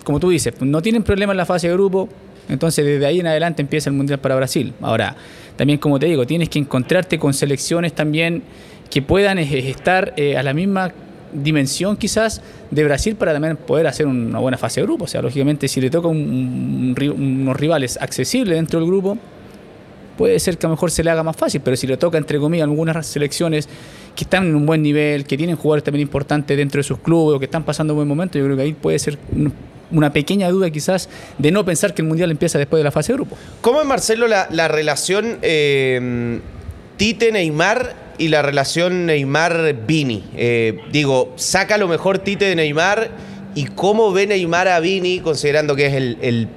Como 0.03 0.19
tú 0.19 0.31
dices, 0.31 0.61
no 0.61 0.83
tienen 0.83 1.05
problema 1.05 1.33
en 1.33 1.37
la 1.37 1.47
fase 1.47 1.69
de 1.69 1.75
grupo, 1.75 2.09
entonces 2.49 2.85
desde 2.85 3.07
ahí 3.07 3.21
en 3.21 3.29
adelante 3.29 3.63
empieza 3.63 3.89
el 3.89 3.95
mundial 3.95 4.19
para 4.19 4.35
Brasil. 4.35 4.75
Ahora, 4.83 5.15
también 5.57 5.79
como 5.79 6.01
te 6.01 6.07
digo, 6.07 6.27
tienes 6.27 6.49
que 6.49 6.59
encontrarte 6.59 7.17
con 7.21 7.33
selecciones 7.33 7.93
también 7.93 8.43
que 8.91 9.01
puedan 9.01 9.39
estar 9.39 10.13
eh, 10.17 10.37
a 10.37 10.43
la 10.43 10.53
misma 10.53 10.93
dimensión 11.33 11.97
quizás 11.97 12.43
de 12.73 12.83
Brasil 12.83 13.15
para 13.15 13.33
también 13.33 13.57
poder 13.57 13.87
hacer 13.87 14.09
una 14.09 14.41
buena 14.41 14.59
fase 14.59 14.81
de 14.81 14.87
grupo. 14.87 15.05
O 15.05 15.09
sea, 15.09 15.23
lógicamente 15.23 15.69
si 15.69 15.81
le 15.81 15.89
toca 15.89 16.09
unos 16.09 17.57
rivales 17.57 17.97
accesibles 18.01 18.57
dentro 18.57 18.81
del 18.81 18.89
grupo, 18.89 19.17
puede 20.17 20.39
ser 20.39 20.59
que 20.59 20.67
a 20.67 20.69
lo 20.69 20.75
mejor 20.75 20.91
se 20.91 21.05
le 21.05 21.11
haga 21.11 21.23
más 21.23 21.37
fácil, 21.37 21.61
pero 21.63 21.77
si 21.77 21.87
le 21.87 21.97
toca, 21.97 22.19
entre 22.19 22.39
comillas, 22.39 22.65
algunas 22.65 23.07
selecciones 23.07 23.69
que 24.15 24.25
están 24.25 24.47
en 24.47 24.55
un 24.55 24.67
buen 24.67 24.83
nivel, 24.83 25.25
que 25.25 25.37
tienen 25.37 25.57
jugadores 25.57 25.85
también 25.85 26.03
importantes 26.03 26.57
dentro 26.57 26.79
de 26.79 26.85
sus 26.85 26.99
clubes 26.99 27.37
o 27.37 27.39
que 27.39 27.47
están 27.47 27.65
pasando 27.65 27.95
un 27.95 27.99
buen 27.99 28.09
momento, 28.09 28.39
yo 28.39 28.45
creo 28.45 28.57
que 28.57 28.63
ahí 28.63 28.73
puede 28.73 28.99
ser 28.99 29.19
una 29.91 30.13
pequeña 30.13 30.49
duda 30.51 30.71
quizás 30.71 31.09
de 31.39 31.51
no 31.51 31.65
pensar 31.65 31.95
que 31.95 32.03
el 32.03 32.09
Mundial 32.09 32.31
empieza 32.31 32.59
después 32.59 32.81
de 32.81 32.85
la 32.85 32.91
fase 32.91 33.13
de 33.13 33.17
grupo. 33.17 33.37
¿Cómo 33.61 33.81
es, 33.81 33.87
Marcelo, 33.87 34.27
la, 34.29 34.69
relación 34.69 35.39
eh, 35.43 36.41
Tite-Neymar 36.97 37.95
y 38.19 38.29
la 38.29 38.43
relación 38.43 39.07
Neymar-Vini? 39.07 40.25
Eh, 40.37 40.79
digo, 40.93 41.33
saca 41.37 41.77
lo 41.77 41.89
mejor 41.89 42.19
Tite 42.19 42.47
de 42.47 42.57
Neymar 42.57 43.11
y 43.55 43.67
cómo 43.67 44.13
ve 44.13 44.27
Neymar 44.27 44.69
a 44.69 44.81
Vini, 44.81 45.21
considerando 45.21 45.77
que 45.77 45.87
es 45.87 45.95
el... 45.95 46.49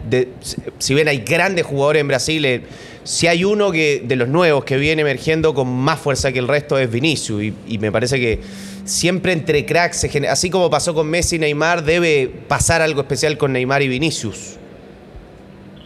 si 0.79 0.93
bien 0.93 1.07
hay 1.07 1.19
grandes 1.19 1.65
jugadores 1.65 2.01
en 2.01 2.07
Brasil, 2.07 2.45
eh, 2.45 2.63
si 3.07 3.25
hay 3.25 3.45
uno 3.45 3.71
que 3.71 4.01
de 4.03 4.17
los 4.17 4.27
nuevos 4.27 4.65
que 4.65 4.75
viene 4.75 5.01
emergiendo 5.01 5.53
con 5.53 5.69
más 5.69 5.97
fuerza 5.97 6.33
que 6.33 6.39
el 6.39 6.47
resto 6.47 6.77
es 6.77 6.91
Vinicius. 6.91 7.41
Y, 7.41 7.77
me 7.77 7.89
parece 7.89 8.19
que 8.19 8.41
siempre 8.83 9.31
entre 9.31 9.65
cracks, 9.65 10.05
así 10.29 10.49
como 10.49 10.69
pasó 10.69 10.93
con 10.93 11.09
Messi 11.09 11.37
y 11.37 11.39
Neymar, 11.39 11.83
debe 11.83 12.29
pasar 12.49 12.81
algo 12.81 12.99
especial 12.99 13.37
con 13.37 13.53
Neymar 13.53 13.81
y 13.81 13.87
Vinicius. 13.87 14.59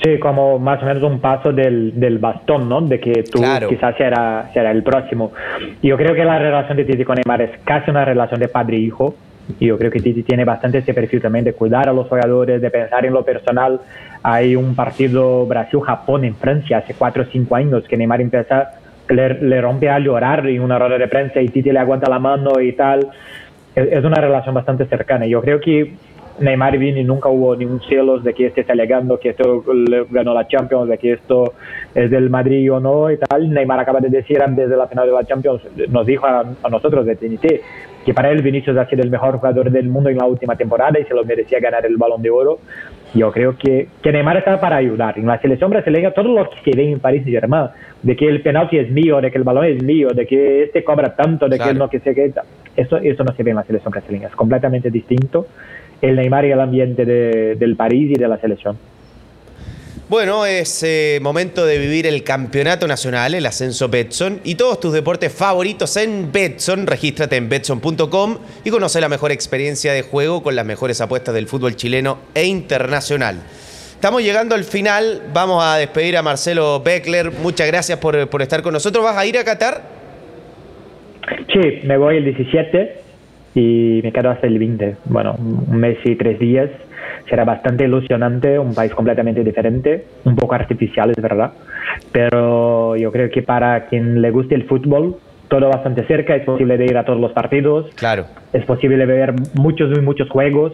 Sí, 0.04 0.18
como 0.18 0.58
más 0.58 0.82
o 0.82 0.86
menos 0.88 1.04
un 1.04 1.20
paso 1.20 1.54
del, 1.54 2.18
bastón, 2.20 2.68
¿no? 2.68 2.82
De 2.82 3.00
que 3.00 3.22
tú 3.32 3.40
quizás 3.70 3.96
será, 3.98 4.50
será 4.52 4.72
el 4.72 4.82
próximo. 4.82 5.32
Yo 5.84 5.98
creo 5.98 6.16
que 6.16 6.26
la 6.26 6.40
relación 6.40 6.76
de 6.76 6.86
Titi 6.86 7.06
con 7.06 7.18
Neymar 7.18 7.44
es 7.44 7.52
casi 7.66 7.92
una 7.92 8.04
relación 8.04 8.40
de 8.40 8.48
padre 8.48 8.78
e 8.78 8.80
hijo. 8.80 9.14
Yo 9.60 9.77
creo 9.77 9.91
que 9.91 9.99
Titi 9.99 10.23
tiene 10.23 10.45
bastante 10.45 10.80
ese 10.80 10.93
perfil 10.93 11.21
también 11.21 11.45
de 11.45 11.54
cuidar 11.54 11.89
a 11.89 11.93
los 11.93 12.08
jugadores, 12.08 12.62
de 12.62 12.69
pensar 12.69 13.06
en 13.06 13.13
lo 13.13 13.23
personal. 13.23 13.80
Hay 14.23 14.56
un 14.56 14.75
partido 14.75 15.45
Brasil-Japón 15.45 16.25
en 16.25 16.36
Francia 16.36 16.77
hace 16.77 16.93
cuatro 16.93 17.23
o 17.23 17.25
cinco 17.25 17.56
años 17.56 17.84
que 17.88 17.97
Neymar 17.97 18.21
empieza, 18.21 18.71
le, 19.10 19.62
rompe 19.62 19.89
a 19.89 19.99
llorar 19.99 20.47
en 20.47 20.62
una 20.62 20.80
rueda 20.80 20.97
de 20.97 21.08
prensa 21.08 21.41
y 21.41 21.49
Titi 21.49 21.71
le 21.71 21.80
aguanta 21.80 22.10
la 22.10 22.19
mano 22.19 22.60
y 22.62 22.73
tal. 22.73 23.10
Es, 23.75 24.04
una 24.04 24.21
relación 24.21 24.54
bastante 24.54 24.86
cercana. 24.86 25.25
Yo 25.25 25.41
creo 25.41 25.60
que 25.60 25.93
Neymar 26.39 26.75
y 26.82 27.04
nunca 27.04 27.30
hubo 27.30 27.56
ningún 27.56 27.82
celos 27.88 28.23
de 28.23 28.34
que 28.34 28.47
este 28.47 28.62
está 28.62 28.73
alegando 28.73 29.19
que 29.19 29.30
esto 29.30 29.63
ganó 30.10 30.34
la 30.34 30.47
Champions, 30.47 30.89
de 30.89 30.97
que 30.97 31.13
esto 31.13 31.54
es 31.93 32.10
del 32.10 32.30
Madrid 32.30 32.71
o 32.71 32.80
no 32.80 33.12
y 33.12 33.17
tal. 33.17 33.51
Neymar 33.51 33.80
acaba 33.80 33.99
de 33.99 34.10
decir 34.10 34.41
antes 34.41 34.69
de 34.69 34.77
la 34.77 34.88
final 34.88 35.08
de 35.08 35.13
la 35.13 35.23
Champions, 35.23 35.62
nos 35.89 36.06
dijo 36.06 36.25
a, 36.25 36.45
nosotros 36.69 37.06
de 37.06 37.15
TNT 37.15 37.62
que 38.06 38.14
para 38.14 38.32
él 38.32 38.42
Vinicius 38.42 38.78
ha 38.78 38.88
sido 38.88 39.04
el 39.04 39.10
mejor 39.10 39.38
jugador 39.38 39.70
del 39.70 39.88
mundo 39.88 40.10
en 40.10 40.18
la 40.18 40.26
última 40.26 40.56
temporada 40.56 41.00
y 41.00 41.06
se 41.06 41.14
lo 41.14 41.24
merecía 41.24 41.60
ganar 41.60 41.86
el 41.86 41.98
balón 41.98 42.22
de 42.22 42.30
oro. 42.30 42.60
Yo 43.14 43.32
creo 43.32 43.58
que, 43.58 43.88
que 44.02 44.12
Neymar 44.12 44.38
está 44.38 44.60
para 44.60 44.78
ayudar. 44.78 45.20
En 45.20 45.28
la 45.28 45.40
selección 45.40 45.70
brasileña, 45.70 46.12
todo 46.12 46.30
lo 46.30 46.50
que 46.50 46.72
se 46.72 46.78
ve 46.78 46.92
en 46.92 47.00
París 47.00 47.24
y 47.26 47.32
Germain, 47.32 47.68
de 48.02 48.16
que 48.16 48.28
el 48.28 48.42
penalti 48.42 48.78
es 48.78 48.90
mío, 48.90 49.20
de 49.20 49.30
que 49.30 49.38
el 49.38 49.44
balón 49.44 49.66
es 49.66 49.84
mío, 49.84 50.10
de 50.10 50.26
que 50.26 50.64
este 50.64 50.84
cobra 50.84 51.16
tanto, 51.16 51.48
de 51.48 51.60
que 51.60 51.70
él 51.70 51.78
no 51.78 51.90
que 51.90 52.00
se 52.00 52.16
queda, 52.16 52.44
eso, 52.76 52.98
eso 52.98 53.24
no 53.24 53.34
se 53.34 53.44
ve 53.44 53.52
en 53.52 53.58
la 53.58 53.64
selección 53.64 53.92
brasileña. 53.92 54.28
Es 54.30 54.36
completamente 54.36 54.90
distinto 54.90 55.48
el 56.02 56.16
Neymar 56.16 56.46
y 56.46 56.52
el 56.52 56.60
ambiente 56.60 57.06
del 57.06 57.76
París 57.76 58.12
y 58.12 58.20
de 58.20 58.28
la 58.28 58.38
selección. 58.38 58.78
Bueno, 60.12 60.45
es 60.45 60.84
eh, 60.84 61.19
momento 61.21 61.65
de 61.65 61.78
vivir 61.78 62.06
el 62.06 62.26
campeonato 62.26 62.86
nacional, 62.86 63.34
el 63.34 63.45
ascenso 63.45 63.88
Betson 63.88 64.41
y 64.43 64.56
todos 64.56 64.78
tus 64.78 64.91
deportes 64.91 65.32
favoritos 65.32 65.95
en 65.95 66.34
Betson. 66.34 66.86
Regístrate 66.86 67.38
en 67.38 67.47
betson.com 67.47 68.39
y 68.65 68.69
conoce 68.71 69.00
la 69.00 69.08
mejor 69.08 69.32
experiencia 69.32 69.93
de 69.93 70.02
juego 70.02 70.43
con 70.43 70.58
las 70.58 70.65
mejores 70.65 71.00
apuestas 71.00 71.34
del 71.34 71.47
fútbol 71.47 71.78
chileno 71.78 72.17
e 72.36 72.43
internacional. 72.45 73.38
Estamos 73.95 74.21
llegando 74.21 74.54
al 74.54 74.65
final, 74.65 75.21
vamos 75.34 75.63
a 75.63 75.78
despedir 75.78 76.17
a 76.17 76.21
Marcelo 76.21 76.82
Beckler. 76.84 77.32
Muchas 77.32 77.67
gracias 77.67 77.97
por, 77.97 78.28
por 78.28 78.41
estar 78.41 78.62
con 78.62 78.74
nosotros. 78.74 79.06
¿Vas 79.06 79.15
a 79.15 79.26
ir 79.26 79.38
a 79.38 79.45
Qatar? 79.45 79.82
Sí, 81.54 81.80
me 81.86 81.95
voy 81.95 82.17
el 82.17 82.26
17 82.26 82.95
y 83.56 84.02
me 84.04 84.12
quedo 84.12 84.32
hasta 84.32 84.45
el 84.45 84.60
20. 84.60 84.97
Bueno, 85.06 85.38
un 85.39 85.78
mes 85.78 86.00
y 86.04 86.17
tres 86.17 86.38
días. 86.38 86.69
Será 87.30 87.45
bastante 87.45 87.86
ilusionante, 87.86 88.60
un 88.60 88.74
país 88.74 88.93
completamente 88.93 89.43
diferente, 89.43 90.06
un 90.26 90.36
poco 90.36 90.56
artificial, 90.56 91.12
es 91.12 91.21
verdad. 91.21 91.52
Pero 92.12 92.95
yo 92.95 93.12
creo 93.12 93.30
que 93.30 93.41
para 93.41 93.86
quien 93.86 94.21
le 94.21 94.32
guste 94.32 94.56
el 94.56 94.65
fútbol, 94.65 95.15
todo 95.47 95.67
bastante 95.69 96.06
cerca, 96.06 96.36
es 96.36 96.45
posible 96.45 96.78
de 96.78 96.86
ir 96.86 96.97
a 96.97 97.04
todos 97.04 97.19
los 97.19 97.34
partidos. 97.34 97.89
Claro. 97.95 98.26
Es 98.54 98.65
posible 98.65 99.06
ver 99.06 99.34
muchos, 99.54 99.89
muy 99.89 100.02
muchos 100.02 100.30
juegos. 100.30 100.74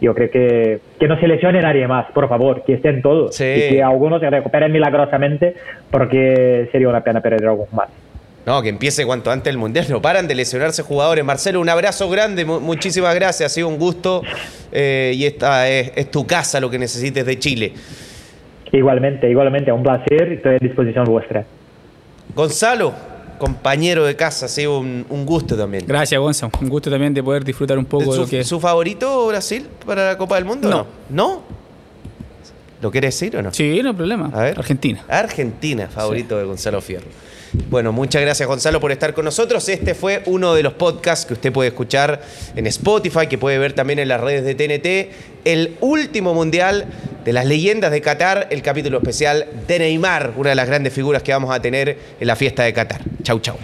Yo 0.00 0.14
creo 0.14 0.30
que, 0.30 0.80
que 1.00 1.08
no 1.08 1.18
se 1.18 1.26
lesione 1.26 1.62
nadie 1.62 1.86
más, 1.88 2.06
por 2.12 2.28
favor, 2.28 2.62
que 2.64 2.74
estén 2.74 3.02
todos. 3.02 3.40
Y 3.40 3.68
que 3.68 3.82
algunos 3.82 4.20
se 4.20 4.28
recuperen 4.28 4.72
milagrosamente, 4.72 5.54
porque 5.90 6.68
sería 6.72 6.88
una 6.88 7.02
pena 7.02 7.20
perder 7.20 7.48
algo 7.48 7.66
más. 7.72 7.88
No, 8.46 8.62
que 8.62 8.68
empiece 8.68 9.04
cuanto 9.04 9.32
antes 9.32 9.50
el 9.50 9.58
Mundial. 9.58 9.86
No 9.90 10.00
paran 10.00 10.28
de 10.28 10.36
lesionarse 10.36 10.82
jugadores. 10.82 11.24
Marcelo, 11.24 11.60
un 11.60 11.68
abrazo 11.68 12.08
grande. 12.08 12.44
Muchísimas 12.44 13.12
gracias. 13.16 13.50
Ha 13.50 13.54
sido 13.54 13.66
un 13.66 13.76
gusto. 13.76 14.22
Eh, 14.70 15.14
y 15.16 15.24
esta 15.24 15.68
es, 15.68 16.10
tu 16.12 16.24
casa, 16.28 16.60
lo 16.60 16.70
que 16.70 16.78
necesites 16.78 17.26
de 17.26 17.38
Chile. 17.40 17.72
Igualmente, 18.70 19.28
igualmente. 19.28 19.72
Un 19.72 19.82
placer. 19.82 20.32
Estoy 20.32 20.54
a 20.54 20.58
disposición 20.58 21.06
vuestra. 21.06 21.44
Gonzalo, 22.36 22.94
compañero 23.38 24.04
de 24.04 24.14
casa, 24.14 24.46
ha 24.46 24.48
sido 24.48 24.78
un, 24.78 25.26
gusto 25.26 25.56
también. 25.56 25.84
Gracias, 25.84 26.20
Gonzalo. 26.20 26.52
Un 26.60 26.68
gusto 26.68 26.88
también 26.88 27.12
de 27.12 27.24
poder 27.24 27.42
disfrutar 27.42 27.76
un 27.78 27.84
poco 27.84 28.12
de 28.12 28.18
lo 28.18 28.26
que 28.28 28.44
¿Su 28.44 28.60
favorito 28.60 29.26
Brasil 29.26 29.66
para 29.84 30.12
la 30.12 30.18
Copa 30.18 30.36
del 30.36 30.44
Mundo? 30.44 30.70
No. 30.70 30.86
¿No? 31.10 31.42
¿Lo 32.80 32.92
quieres 32.92 33.18
decir 33.18 33.36
o 33.36 33.42
no? 33.42 33.52
Sí, 33.52 33.80
no 33.82 33.88
hay 33.88 33.94
problema. 33.96 34.30
A 34.32 34.42
ver. 34.42 34.56
Argentina. 34.56 35.02
Argentina, 35.08 35.88
favorito 35.88 36.38
de 36.38 36.44
Gonzalo 36.44 36.80
Fierro. 36.80 37.06
Bueno, 37.68 37.92
muchas 37.92 38.22
gracias 38.22 38.46
Gonzalo 38.46 38.80
por 38.80 38.92
estar 38.92 39.12
con 39.12 39.24
nosotros. 39.24 39.68
Este 39.68 39.94
fue 39.94 40.22
uno 40.26 40.54
de 40.54 40.62
los 40.62 40.74
podcasts 40.74 41.26
que 41.26 41.34
usted 41.34 41.52
puede 41.52 41.68
escuchar 41.68 42.22
en 42.54 42.66
Spotify, 42.66 43.26
que 43.26 43.38
puede 43.38 43.58
ver 43.58 43.72
también 43.72 43.98
en 43.98 44.08
las 44.08 44.20
redes 44.20 44.44
de 44.44 44.54
TNT. 44.54 45.12
El 45.44 45.76
último 45.80 46.32
mundial 46.34 46.86
de 47.24 47.32
las 47.32 47.44
leyendas 47.44 47.90
de 47.90 48.00
Qatar, 48.00 48.46
el 48.50 48.62
capítulo 48.62 48.98
especial 48.98 49.46
de 49.66 49.78
Neymar, 49.80 50.34
una 50.36 50.50
de 50.50 50.56
las 50.56 50.68
grandes 50.68 50.92
figuras 50.92 51.22
que 51.22 51.32
vamos 51.32 51.54
a 51.54 51.60
tener 51.60 51.98
en 52.20 52.26
la 52.26 52.36
fiesta 52.36 52.62
de 52.62 52.72
Qatar. 52.72 53.00
Chau, 53.22 53.40
chau. 53.40 53.56